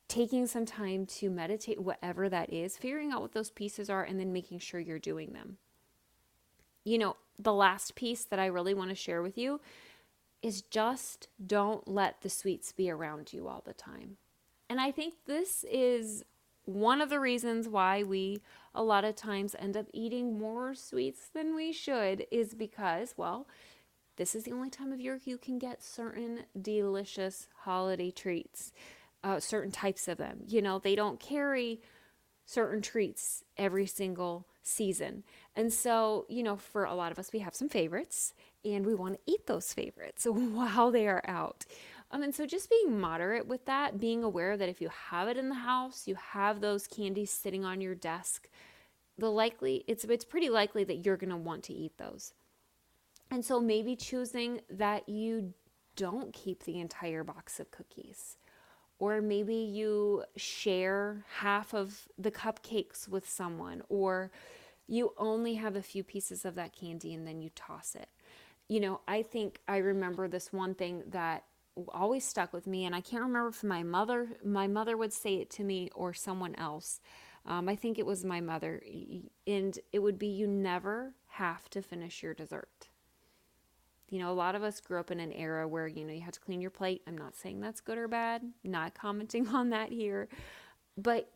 taking 0.07 0.45
some 0.45 0.65
time 0.65 1.05
to 1.05 1.29
meditate, 1.29 1.81
whatever 1.81 2.27
that 2.29 2.51
is, 2.51 2.77
figuring 2.77 3.11
out 3.11 3.21
what 3.21 3.31
those 3.31 3.49
pieces 3.49 3.89
are 3.89 4.03
and 4.03 4.19
then 4.19 4.33
making 4.33 4.59
sure 4.59 4.79
you're 4.79 4.99
doing 4.99 5.33
them. 5.33 5.57
You 6.83 6.97
know, 6.97 7.15
the 7.41 7.53
last 7.53 7.95
piece 7.95 8.23
that 8.25 8.39
I 8.39 8.45
really 8.45 8.73
want 8.73 8.89
to 8.89 8.95
share 8.95 9.21
with 9.21 9.37
you 9.37 9.61
is 10.41 10.61
just 10.61 11.27
don't 11.45 11.87
let 11.87 12.21
the 12.21 12.29
sweets 12.29 12.71
be 12.71 12.89
around 12.89 13.33
you 13.33 13.47
all 13.47 13.61
the 13.65 13.73
time. 13.73 14.17
And 14.69 14.79
I 14.79 14.91
think 14.91 15.15
this 15.25 15.65
is 15.69 16.23
one 16.65 17.01
of 17.01 17.09
the 17.09 17.19
reasons 17.19 17.67
why 17.67 18.03
we 18.03 18.41
a 18.73 18.83
lot 18.83 19.03
of 19.03 19.15
times 19.15 19.55
end 19.59 19.75
up 19.75 19.87
eating 19.93 20.39
more 20.39 20.73
sweets 20.73 21.27
than 21.33 21.55
we 21.55 21.71
should 21.71 22.25
is 22.31 22.53
because, 22.53 23.13
well, 23.17 23.47
this 24.17 24.35
is 24.35 24.43
the 24.43 24.51
only 24.51 24.69
time 24.69 24.91
of 24.91 24.99
year 24.99 25.19
you 25.23 25.37
can 25.37 25.57
get 25.57 25.83
certain 25.83 26.43
delicious 26.59 27.47
holiday 27.61 28.11
treats, 28.11 28.71
uh, 29.23 29.39
certain 29.39 29.71
types 29.71 30.07
of 30.07 30.17
them. 30.17 30.41
You 30.47 30.61
know, 30.61 30.79
they 30.79 30.95
don't 30.95 31.19
carry 31.19 31.81
certain 32.45 32.81
treats 32.81 33.43
every 33.57 33.85
single 33.85 34.47
season. 34.71 35.23
And 35.55 35.71
so, 35.71 36.25
you 36.29 36.43
know, 36.43 36.55
for 36.55 36.85
a 36.85 36.95
lot 36.95 37.11
of 37.11 37.19
us, 37.19 37.31
we 37.33 37.39
have 37.39 37.55
some 37.55 37.69
favorites 37.69 38.33
and 38.63 38.85
we 38.85 38.95
want 38.95 39.15
to 39.15 39.31
eat 39.31 39.47
those 39.47 39.73
favorites 39.73 40.25
while 40.29 40.91
they 40.91 41.07
are 41.07 41.23
out. 41.25 41.65
Um, 42.11 42.23
and 42.23 42.35
so 42.35 42.45
just 42.45 42.69
being 42.69 42.99
moderate 42.99 43.47
with 43.47 43.65
that, 43.65 43.99
being 43.99 44.23
aware 44.23 44.57
that 44.57 44.69
if 44.69 44.81
you 44.81 44.89
have 45.09 45.27
it 45.27 45.37
in 45.37 45.49
the 45.49 45.55
house, 45.55 46.07
you 46.07 46.15
have 46.15 46.59
those 46.59 46.87
candies 46.87 47.31
sitting 47.31 47.63
on 47.63 47.81
your 47.81 47.95
desk, 47.95 48.49
the 49.17 49.29
likely 49.29 49.83
it's 49.87 50.03
it's 50.05 50.25
pretty 50.25 50.49
likely 50.49 50.83
that 50.83 51.05
you're 51.05 51.17
going 51.17 51.29
to 51.29 51.37
want 51.37 51.63
to 51.63 51.73
eat 51.73 51.97
those. 51.97 52.33
And 53.29 53.45
so 53.45 53.61
maybe 53.61 53.95
choosing 53.95 54.61
that 54.69 55.07
you 55.07 55.53
don't 55.95 56.33
keep 56.33 56.63
the 56.63 56.79
entire 56.79 57.23
box 57.23 57.59
of 57.59 57.71
cookies 57.71 58.37
or 59.01 59.19
maybe 59.19 59.55
you 59.55 60.23
share 60.35 61.25
half 61.39 61.73
of 61.73 62.07
the 62.19 62.29
cupcakes 62.29 63.07
with 63.07 63.27
someone, 63.27 63.81
or 63.89 64.29
you 64.91 65.13
only 65.17 65.55
have 65.55 65.77
a 65.77 65.81
few 65.81 66.03
pieces 66.03 66.43
of 66.43 66.55
that 66.55 66.75
candy 66.75 67.13
and 67.13 67.25
then 67.25 67.41
you 67.41 67.49
toss 67.55 67.95
it. 67.95 68.09
You 68.67 68.81
know, 68.81 69.01
I 69.07 69.23
think 69.23 69.61
I 69.67 69.77
remember 69.77 70.27
this 70.27 70.51
one 70.51 70.75
thing 70.75 71.03
that 71.07 71.45
always 71.89 72.25
stuck 72.25 72.51
with 72.51 72.67
me, 72.67 72.85
and 72.85 72.93
I 72.93 72.99
can't 72.99 73.23
remember 73.23 73.49
if 73.49 73.63
my 73.63 73.83
mother 73.83 74.27
my 74.43 74.67
mother 74.67 74.97
would 74.97 75.13
say 75.13 75.35
it 75.35 75.49
to 75.51 75.63
me 75.63 75.89
or 75.95 76.13
someone 76.13 76.55
else. 76.55 76.99
Um, 77.45 77.69
I 77.69 77.75
think 77.75 77.97
it 77.97 78.05
was 78.05 78.23
my 78.23 78.41
mother, 78.41 78.83
and 79.47 79.79
it 79.91 79.99
would 79.99 80.19
be 80.19 80.27
you 80.27 80.45
never 80.45 81.13
have 81.27 81.69
to 81.71 81.81
finish 81.81 82.21
your 82.21 82.33
dessert. 82.33 82.89
You 84.09 84.19
know, 84.19 84.29
a 84.29 84.33
lot 84.33 84.55
of 84.55 84.63
us 84.63 84.81
grew 84.81 84.99
up 84.99 85.09
in 85.09 85.21
an 85.21 85.31
era 85.31 85.67
where, 85.67 85.87
you 85.87 86.05
know, 86.05 86.13
you 86.13 86.21
had 86.21 86.33
to 86.33 86.39
clean 86.41 86.59
your 86.59 86.69
plate. 86.69 87.01
I'm 87.07 87.17
not 87.17 87.35
saying 87.35 87.61
that's 87.61 87.79
good 87.79 87.97
or 87.97 88.09
bad, 88.09 88.43
not 88.63 88.93
commenting 88.93 89.47
on 89.55 89.69
that 89.69 89.89
here. 89.89 90.27
But, 90.97 91.31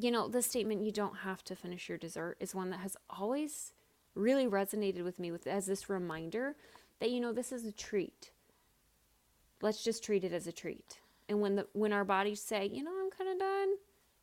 you 0.00 0.10
know, 0.10 0.28
the 0.28 0.42
statement, 0.42 0.82
you 0.82 0.92
don't 0.92 1.18
have 1.18 1.42
to 1.44 1.56
finish 1.56 1.88
your 1.88 1.98
dessert, 1.98 2.36
is 2.40 2.54
one 2.54 2.70
that 2.70 2.80
has 2.80 2.96
always 3.10 3.72
really 4.14 4.46
resonated 4.46 5.04
with 5.04 5.18
me 5.18 5.30
with 5.30 5.46
as 5.46 5.66
this 5.66 5.88
reminder 5.88 6.56
that, 7.00 7.10
you 7.10 7.20
know, 7.20 7.32
this 7.32 7.52
is 7.52 7.64
a 7.64 7.72
treat. 7.72 8.30
Let's 9.62 9.82
just 9.82 10.02
treat 10.04 10.24
it 10.24 10.32
as 10.32 10.46
a 10.46 10.52
treat. 10.52 11.00
And 11.28 11.40
when 11.40 11.56
the 11.56 11.66
when 11.72 11.92
our 11.92 12.04
bodies 12.04 12.40
say, 12.40 12.70
you 12.72 12.82
know, 12.82 12.92
I'm 13.02 13.10
kind 13.10 13.30
of 13.30 13.38
done, 13.38 13.68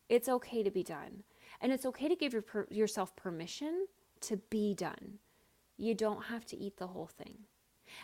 it's 0.09 0.29
okay 0.29 0.63
to 0.63 0.71
be 0.71 0.83
done. 0.83 1.23
And 1.61 1.71
it's 1.71 1.85
okay 1.85 2.07
to 2.07 2.15
give 2.15 2.33
your, 2.33 2.43
yourself 2.69 3.15
permission 3.15 3.87
to 4.21 4.37
be 4.49 4.73
done. 4.73 5.19
You 5.77 5.95
don't 5.95 6.25
have 6.25 6.45
to 6.47 6.57
eat 6.57 6.77
the 6.77 6.87
whole 6.87 7.07
thing. 7.07 7.39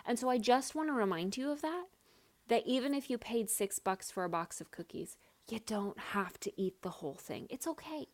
And 0.06 0.18
so 0.18 0.30
I 0.30 0.38
just 0.38 0.76
want 0.76 0.90
to 0.90 0.94
remind 0.94 1.38
you 1.38 1.52
of 1.52 1.62
that 1.62 1.86
that 2.48 2.66
even 2.66 2.94
if 2.94 3.10
you 3.10 3.18
paid 3.18 3.50
6 3.50 3.80
bucks 3.80 4.12
for 4.12 4.24
a 4.24 4.30
box 4.30 4.60
of 4.60 4.72
cookies, 4.72 5.18
you 5.52 5.60
don't 5.66 6.00
have 6.00 6.40
to 6.42 6.62
eat 6.62 6.82
the 6.82 6.90
whole 6.90 7.16
thing. 7.16 7.48
It's 7.50 7.68
okay. 7.68 8.08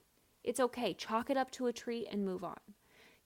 It's 0.44 0.60
okay. 0.60 0.94
Chalk 0.94 1.30
it 1.30 1.38
up 1.38 1.52
to 1.52 1.68
a 1.68 1.74
treat 1.74 2.08
and 2.12 2.26
move 2.26 2.44
on. 2.44 2.60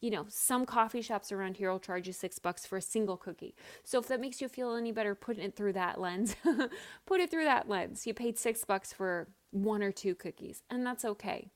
You 0.01 0.11
know, 0.11 0.25
some 0.29 0.65
coffee 0.65 1.01
shops 1.01 1.31
around 1.31 1.57
here 1.57 1.69
will 1.69 1.79
charge 1.79 2.07
you 2.07 2.13
six 2.13 2.39
bucks 2.39 2.65
for 2.65 2.77
a 2.77 2.81
single 2.81 3.17
cookie. 3.17 3.53
So 3.83 3.99
if 3.99 4.07
that 4.07 4.21
makes 4.21 4.39
you 4.39 4.47
feel 4.47 4.75
any 4.75 4.93
better, 4.93 5.13
put 5.13 5.37
it 5.37 5.55
through 5.55 5.73
that 5.73 5.99
lens. 5.99 6.37
put 7.05 7.19
it 7.19 7.29
through 7.29 7.43
that 7.43 7.67
lens. 7.67 8.07
You 8.07 8.13
paid 8.13 8.37
six 8.37 8.63
bucks 8.63 8.93
for 8.93 9.27
one 9.51 9.83
or 9.83 9.91
two 9.91 10.15
cookies, 10.15 10.63
and 10.69 10.85
that's 10.85 11.03
okay. 11.03 11.51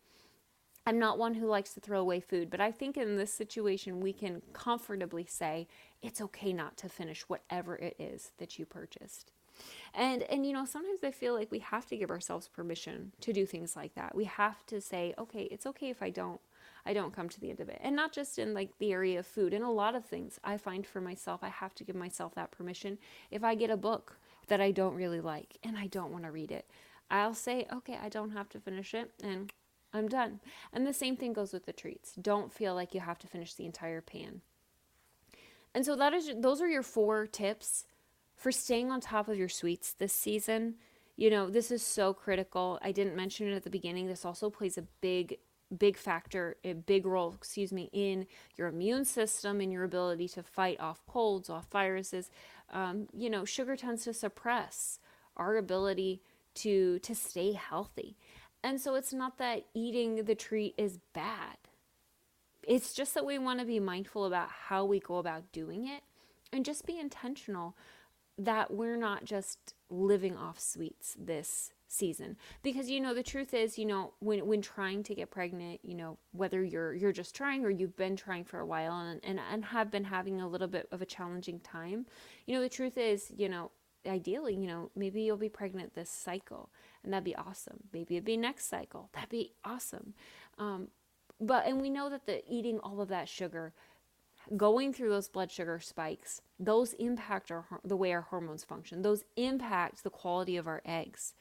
I'm 0.86 1.00
not 1.00 1.18
one 1.18 1.36
who 1.36 1.48
likes 1.48 1.74
to 1.76 1.80
throw 1.80 2.02
away 2.02 2.20
food, 2.20 2.50
but 2.50 2.60
I 2.60 2.72
think 2.72 2.98
in 2.98 3.16
this 3.16 3.34
situation 3.34 4.02
we 4.02 4.12
can 4.12 4.42
comfortably 4.52 5.26
say 5.26 5.68
it's 6.02 6.20
okay 6.20 6.52
not 6.52 6.76
to 6.78 6.89
finish 6.89 7.22
whatever 7.30 7.78
it 7.78 7.96
is 7.98 8.34
that 8.38 8.60
you 8.60 8.66
purchased. 8.66 9.32
And 9.94 10.24
and 10.24 10.46
you 10.46 10.54
know, 10.54 10.66
sometimes 10.66 11.04
I 11.04 11.12
feel 11.12 11.34
like 11.34 11.52
we 11.52 11.60
have 11.60 11.86
to 11.88 11.98
give 11.98 12.10
ourselves 12.10 12.48
permission 12.48 13.12
to 13.22 13.34
do 13.34 13.46
things 13.46 13.76
like 13.76 13.96
that. 13.96 14.16
We 14.16 14.26
have 14.26 14.66
to 14.68 14.82
say, 14.82 15.13
okay, 15.18 15.44
it's 15.44 15.66
okay 15.68 15.89
if 15.89 16.02
I 16.02 16.10
don't 16.10 16.42
I 16.86 16.94
don't 16.94 17.13
come 17.13 17.30
to 17.30 17.39
the 17.39 17.50
end 17.50 17.60
of 17.60 17.70
it. 17.70 17.80
And 17.82 17.96
not 17.96 18.12
just 18.12 18.38
in 18.38 18.54
like 18.54 18.78
the 18.80 18.92
area 18.92 19.20
of 19.20 19.28
food, 19.28 19.54
in 19.54 19.62
a 19.62 19.72
lot 19.72 19.96
of 19.96 20.06
things. 20.06 20.39
I 20.44 20.58
find 20.58 20.86
for 20.86 21.02
myself 21.02 21.42
I 21.44 21.50
have 21.50 21.76
to 21.76 21.84
give 21.84 21.96
myself 21.96 22.36
that 22.36 22.52
permission. 22.52 22.98
If 23.32 23.44
I 23.44 23.56
get 23.56 23.70
a 23.70 23.78
book 23.78 24.18
that 24.48 24.60
I 24.60 24.72
don't 24.72 24.96
really 24.96 25.22
like 25.22 25.58
and 25.63 25.78
I 25.78 25.88
don't 25.88 26.12
want 26.12 26.26
to 26.26 26.32
read 26.32 26.52
it, 26.52 26.68
I'll 27.10 27.36
say, 27.36 27.68
okay, 27.72 27.98
I 28.02 28.10
don't 28.10 28.32
have 28.32 28.50
to 28.50 28.60
finish 28.60 28.94
it, 28.94 29.12
and 29.22 29.52
I'm 29.94 30.08
done. 30.08 30.39
And 30.72 30.88
the 30.88 30.94
same 30.94 31.16
thing 31.16 31.34
goes 31.34 31.54
with 31.54 31.66
the 31.66 31.74
treats. 31.74 32.13
Don't 32.13 32.52
feel 32.52 32.74
like 32.74 32.94
you 32.94 33.02
have 33.02 33.20
to 33.20 33.28
finish 33.28 33.54
the 33.54 33.66
entire 33.66 34.02
pan. 34.02 34.42
And 35.76 35.86
so 35.86 35.96
that 35.96 36.13
is 36.13 36.32
those 36.38 36.62
are 36.62 36.68
your 36.68 36.84
four 36.84 37.28
tips 37.28 37.86
for 38.43 38.51
staying 38.51 38.91
on 38.91 38.99
top 38.99 39.29
of 39.29 39.38
your 39.38 39.47
sweets 39.47 39.93
this 39.93 40.12
season. 40.12 40.75
You 41.15 41.29
know, 41.29 41.49
this 41.49 41.71
is 41.71 41.82
so 41.82 42.13
critical. 42.13 42.77
I 42.82 42.91
didn't 42.91 43.15
mention 43.15 43.47
it 43.47 43.56
at 43.56 43.63
the 43.63 43.69
beginning. 43.69 44.08
This 44.08 44.25
also 44.25 44.49
plays 44.49 44.77
a 44.77 44.84
big 44.99 45.38
big 45.79 45.97
factor, 45.97 46.58
a 46.63 46.73
big 46.73 47.03
role, 47.06 47.34
excuse 47.34 47.71
me, 47.71 47.89
in 47.93 48.27
your 48.58 48.67
immune 48.67 49.06
system 49.06 49.60
and 49.60 49.71
your 49.71 49.84
ability 49.86 50.27
to 50.27 50.43
fight 50.43 50.79
off 50.79 51.01
colds, 51.08 51.49
off 51.49 51.65
viruses. 51.71 52.29
Um, 52.69 53.08
you 53.12 53.27
know, 53.29 53.43
sugar 53.43 53.75
tends 53.75 54.03
to 54.03 54.13
suppress 54.13 54.99
our 55.38 55.56
ability 55.56 56.21
to 56.56 56.99
to 56.99 57.15
stay 57.15 57.53
healthy. 57.53 58.17
And 58.62 58.79
so 58.79 58.95
it's 58.95 59.13
not 59.13 59.38
that 59.38 59.67
eating 59.73 60.25
the 60.25 60.36
treat 60.36 60.75
is 60.77 60.99
bad. 61.13 61.58
It's 62.67 62.93
just 62.93 63.13
that 63.13 63.25
we 63.25 63.39
want 63.39 63.62
to 63.62 63.65
be 63.65 63.79
mindful 63.79 64.25
about 64.25 64.49
how 64.49 64.84
we 64.84 64.99
go 64.99 65.15
about 65.15 65.53
doing 65.53 65.88
it 65.88 66.03
and 66.51 66.65
just 66.65 66.86
be 66.86 66.99
intentional 66.99 67.75
that 68.38 68.72
we're 68.72 68.98
not 68.98 69.26
just 69.26 69.74
living 69.89 70.36
off 70.36 70.60
sweets 70.60 71.15
this 71.19 71.72
season. 71.88 72.36
Because 72.63 72.89
you 72.89 73.00
know 73.00 73.13
the 73.13 73.24
truth 73.24 73.54
is 73.54 73.78
you 73.78 73.86
know 73.86 74.13
when 74.19 74.46
when 74.48 74.62
trying 74.62 75.04
to 75.04 75.15
get 75.15 75.30
pregnant 75.30 75.80
you 75.84 75.96
know 75.96 76.17
whether 76.32 76.63
you're 76.63 76.93
you're 76.93 77.12
just 77.12 77.36
trying 77.36 77.63
or 77.63 77.69
you've 77.69 77.96
been 77.96 78.15
trying 78.15 78.43
for 78.43 78.60
a 78.60 78.65
while 78.65 79.00
and 79.00 79.24
and, 79.24 79.39
and 79.52 79.65
have 79.65 79.91
been 79.91 80.06
having 80.06 80.41
a 80.41 80.48
little 80.48 80.67
bit 80.67 80.88
of 80.91 81.04
a 81.04 81.06
challenging 81.06 81.60
time 81.60 82.08
you 82.48 82.56
know 82.56 82.62
the 82.62 82.69
truth 82.69 82.98
is 82.98 83.32
you 83.38 83.48
know 83.48 83.69
ideally 84.08 84.56
you 84.56 84.65
know 84.65 84.89
maybe 84.96 85.22
you'll 85.22 85.38
be 85.38 85.50
pregnant 85.50 85.93
this 85.93 86.10
cycle 86.10 86.72
and 87.04 87.12
that'd 87.12 87.24
be 87.24 87.36
awesome. 87.36 87.80
Maybe 87.91 88.15
it'd 88.15 88.26
be 88.26 88.38
next 88.38 88.69
cycle. 88.69 89.10
That'd 89.13 89.30
be 89.30 89.54
awesome. 89.65 90.13
Um, 90.58 90.88
but 91.39 91.65
and 91.65 91.82
we 91.82 91.89
know 91.89 92.10
that 92.10 92.26
the 92.26 92.43
eating 92.48 92.80
all 92.80 93.02
of 93.02 93.10
that 93.10 93.28
sugar 93.28 93.74
going 94.58 94.93
through 94.93 95.10
those 95.10 95.29
blood 95.29 95.51
sugar 95.51 95.79
spikes 95.79 96.41
those 96.60 96.93
impact 96.93 97.51
our 97.51 97.65
the 97.84 97.97
way 97.97 98.12
our 98.12 98.21
hormones 98.21 98.63
function 98.63 99.01
those 99.01 99.23
impact 99.36 100.03
the 100.03 100.10
quality 100.10 100.58
of 100.58 100.67
our 100.67 100.82
eggs 100.86 101.34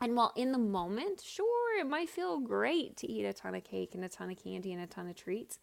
and 0.00 0.16
while 0.16 0.32
in 0.36 0.52
the 0.52 0.58
moment, 0.58 1.22
sure, 1.22 1.80
it 1.80 1.86
might 1.86 2.10
feel 2.10 2.38
great 2.38 2.96
to 2.98 3.10
eat 3.10 3.24
a 3.24 3.32
ton 3.32 3.54
of 3.54 3.64
cake 3.64 3.94
and 3.94 4.04
a 4.04 4.08
ton 4.08 4.30
of 4.30 4.36
candy 4.36 4.72
and 4.72 4.82
a 4.82 4.86
ton 4.86 5.08
of 5.08 5.16
treats, 5.16 5.58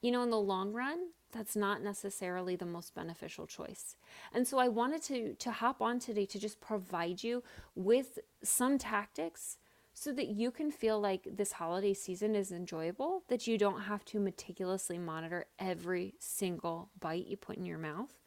you 0.00 0.12
know, 0.12 0.22
in 0.22 0.30
the 0.30 0.38
long 0.38 0.72
run, 0.72 1.08
that's 1.32 1.56
not 1.56 1.82
necessarily 1.82 2.54
the 2.54 2.66
most 2.66 2.94
beneficial 2.94 3.46
choice. 3.46 3.96
And 4.32 4.46
so 4.46 4.58
I 4.58 4.68
wanted 4.68 5.02
to 5.04 5.34
to 5.34 5.50
hop 5.50 5.80
on 5.80 5.98
today 5.98 6.26
to 6.26 6.38
just 6.38 6.60
provide 6.60 7.24
you 7.24 7.42
with 7.74 8.18
some 8.44 8.78
tactics 8.78 9.56
so 9.94 10.12
that 10.12 10.28
you 10.28 10.50
can 10.50 10.70
feel 10.70 11.00
like 11.00 11.26
this 11.30 11.52
holiday 11.52 11.94
season 11.94 12.34
is 12.34 12.50
enjoyable, 12.50 13.22
that 13.28 13.46
you 13.46 13.58
don't 13.58 13.82
have 13.82 14.04
to 14.06 14.18
meticulously 14.18 14.98
monitor 14.98 15.46
every 15.58 16.14
single 16.18 16.90
bite 16.98 17.26
you 17.26 17.36
put 17.36 17.56
in 17.56 17.66
your 17.66 17.78
mouth, 17.78 18.18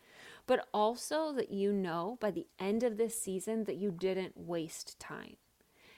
but 0.45 0.67
also 0.73 1.33
that 1.33 1.51
you 1.51 1.73
know 1.73 2.17
by 2.21 2.31
the 2.31 2.47
end 2.59 2.83
of 2.83 2.97
this 2.97 3.19
season 3.19 3.63
that 3.63 3.77
you 3.77 3.91
didn't 3.91 4.37
waste 4.37 4.99
time. 4.99 5.37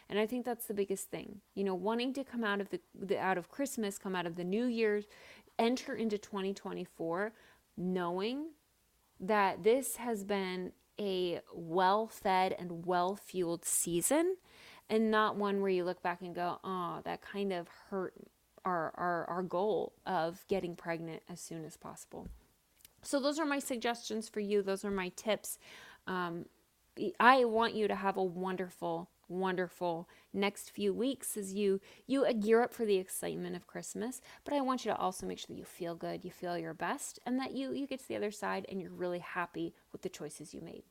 And 0.09 0.17
I 0.17 0.25
think 0.25 0.45
that's 0.45 0.67
the 0.67 0.73
biggest 0.73 1.11
thing. 1.11 1.41
You 1.53 1.65
know, 1.65 1.75
wanting 1.75 2.13
to 2.13 2.23
come 2.23 2.43
out 2.43 2.61
of 2.61 2.69
the, 2.69 2.79
the 2.97 3.19
out 3.19 3.37
of 3.37 3.49
Christmas, 3.49 3.97
come 3.97 4.15
out 4.15 4.25
of 4.25 4.37
the 4.37 4.45
new 4.45 4.65
year, 4.65 5.03
enter 5.59 5.95
into 5.95 6.17
2024 6.17 7.33
knowing 7.77 8.47
that 9.19 9.63
this 9.63 9.97
has 9.97 10.23
been 10.23 10.71
a 10.99 11.41
well-fed 11.53 12.55
and 12.57 12.85
well-fueled 12.85 13.63
season 13.63 14.35
and 14.89 15.11
not 15.11 15.35
one 15.35 15.61
where 15.61 15.69
you 15.69 15.83
look 15.83 16.01
back 16.01 16.21
and 16.21 16.33
go, 16.33 16.59
"Oh, 16.63 17.01
that 17.03 17.21
kind 17.21 17.53
of 17.53 17.67
hurt 17.89 18.13
our 18.65 18.93
our 18.95 19.25
our 19.25 19.43
goal 19.43 19.93
of 20.05 20.45
getting 20.47 20.75
pregnant 20.75 21.23
as 21.29 21.39
soon 21.39 21.65
as 21.65 21.77
possible." 21.77 22.27
So 23.01 23.19
those 23.19 23.39
are 23.39 23.45
my 23.45 23.59
suggestions 23.59 24.27
for 24.27 24.39
you. 24.39 24.61
Those 24.61 24.83
are 24.83 24.91
my 24.91 25.09
tips. 25.09 25.57
Um, 26.07 26.45
I 27.19 27.45
want 27.45 27.75
you 27.75 27.87
to 27.87 27.95
have 27.95 28.17
a 28.17 28.23
wonderful, 28.23 29.09
wonderful 29.29 30.09
next 30.33 30.71
few 30.71 30.93
weeks 30.93 31.37
as 31.37 31.53
you 31.53 31.79
you 32.05 32.31
gear 32.33 32.61
up 32.61 32.73
for 32.73 32.85
the 32.85 32.97
excitement 32.97 33.55
of 33.55 33.67
Christmas. 33.67 34.21
But 34.43 34.53
I 34.53 34.61
want 34.61 34.85
you 34.85 34.91
to 34.91 34.97
also 34.97 35.25
make 35.25 35.39
sure 35.39 35.47
that 35.49 35.59
you 35.59 35.65
feel 35.65 35.95
good, 35.95 36.25
you 36.25 36.31
feel 36.31 36.57
your 36.57 36.73
best, 36.73 37.19
and 37.25 37.39
that 37.39 37.51
you 37.51 37.71
you 37.71 37.87
get 37.87 37.99
to 37.99 38.07
the 38.07 38.15
other 38.15 38.31
side 38.31 38.65
and 38.69 38.81
you're 38.81 38.91
really 38.91 39.19
happy 39.19 39.73
with 39.91 40.01
the 40.01 40.09
choices 40.09 40.53
you 40.53 40.61
made. 40.61 40.83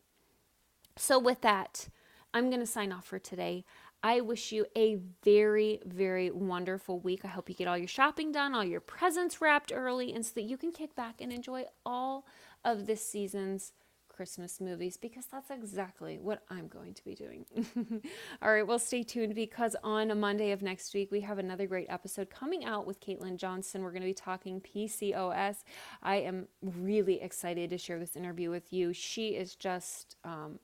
So 0.97 1.19
with 1.19 1.43
that, 1.43 1.89
I'm 2.33 2.49
going 2.49 2.61
to 2.61 2.67
sign 2.67 2.93
off 2.93 3.05
for 3.05 3.19
today. 3.19 3.65
I 4.03 4.21
wish 4.21 4.53
you 4.53 4.67
a 4.77 4.99
very, 5.25 5.81
very 5.85 6.31
wonderful 6.31 7.01
week. 7.01 7.25
I 7.25 7.29
hope 7.29 7.49
you 7.49 7.55
get 7.55 7.67
all 7.67 7.79
your 7.79 7.89
shopping 7.89 8.33
done, 8.33 8.55
all 8.55 8.65
your 8.65 8.81
presents 8.81 9.41
wrapped 9.41 9.73
early, 9.75 10.13
and 10.13 10.25
so 10.25 10.33
that 10.37 10.45
you 10.45 10.57
can 10.57 10.71
kick 10.71 10.95
back 10.95 11.21
and 11.21 11.33
enjoy 11.33 11.65
all 11.85 12.27
of 12.65 12.87
this 12.87 13.05
season's 13.05 13.73
Christmas 14.17 14.61
movies 14.61 14.97
because 14.97 15.27
that's 15.27 15.51
exactly 15.51 16.19
what 16.19 16.43
I'm 16.49 16.69
going 16.69 16.95
to 16.95 17.05
be 17.05 17.15
doing. 17.15 17.45
All 18.43 18.51
right, 18.51 18.67
well, 18.67 18.79
stay 18.79 19.03
tuned 19.03 19.35
because 19.35 19.77
on 19.85 20.11
a 20.11 20.15
Monday 20.15 20.53
of 20.53 20.63
next 20.63 20.95
week, 20.95 21.11
we 21.13 21.21
have 21.21 21.39
another 21.39 21.67
great 21.67 21.87
episode 21.91 22.31
coming 22.31 22.65
out 22.65 22.87
with 22.87 22.99
Caitlin 23.01 23.37
Johnson. 23.37 23.83
We're 23.83 23.91
going 23.91 24.03
to 24.03 24.09
be 24.09 24.15
talking 24.15 24.63
PCOS. 24.63 25.59
I 26.03 26.17
am 26.17 26.49
really 26.63 27.21
excited 27.21 27.69
to 27.71 27.79
share 27.79 27.99
this 27.99 28.17
interview 28.17 28.51
with 28.51 28.73
you. 28.73 28.95
She 28.95 29.29
is 29.29 29.55
just 29.55 30.17
um, 30.25 30.61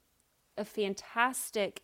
a 0.57 0.65
fantastic 0.65 1.83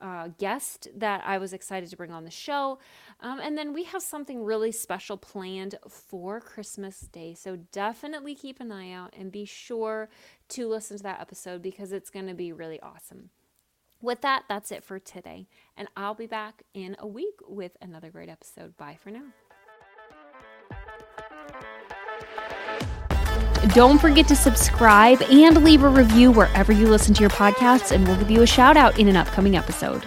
uh, 0.00 0.28
guest 0.38 0.88
that 0.96 1.22
I 1.24 1.38
was 1.38 1.52
excited 1.52 1.90
to 1.90 1.96
bring 1.96 2.10
on 2.10 2.24
the 2.24 2.30
show. 2.30 2.78
Um, 3.20 3.40
and 3.40 3.56
then 3.56 3.72
we 3.72 3.84
have 3.84 4.02
something 4.02 4.42
really 4.42 4.72
special 4.72 5.16
planned 5.16 5.74
for 5.88 6.40
Christmas 6.40 7.00
Day. 7.00 7.34
So 7.34 7.56
definitely 7.72 8.34
keep 8.34 8.60
an 8.60 8.70
eye 8.70 8.92
out 8.92 9.14
and 9.18 9.32
be 9.32 9.44
sure 9.44 10.08
to 10.50 10.68
listen 10.68 10.96
to 10.98 11.02
that 11.02 11.20
episode 11.20 11.62
because 11.62 11.92
it's 11.92 12.10
going 12.10 12.26
to 12.26 12.34
be 12.34 12.52
really 12.52 12.80
awesome. 12.80 13.30
With 14.00 14.20
that, 14.20 14.44
that's 14.48 14.70
it 14.70 14.84
for 14.84 14.98
today. 14.98 15.48
And 15.76 15.88
I'll 15.96 16.14
be 16.14 16.26
back 16.26 16.62
in 16.72 16.94
a 16.98 17.06
week 17.06 17.40
with 17.48 17.76
another 17.82 18.10
great 18.10 18.28
episode. 18.28 18.76
Bye 18.76 18.96
for 19.00 19.10
now. 19.10 19.24
Don't 23.74 23.98
forget 23.98 24.26
to 24.28 24.36
subscribe 24.36 25.20
and 25.22 25.62
leave 25.62 25.82
a 25.82 25.88
review 25.88 26.30
wherever 26.30 26.72
you 26.72 26.88
listen 26.88 27.12
to 27.14 27.20
your 27.20 27.30
podcasts, 27.30 27.90
and 27.92 28.06
we'll 28.06 28.16
give 28.16 28.30
you 28.30 28.42
a 28.42 28.46
shout 28.46 28.76
out 28.76 28.98
in 28.98 29.08
an 29.08 29.16
upcoming 29.16 29.56
episode. 29.56 30.04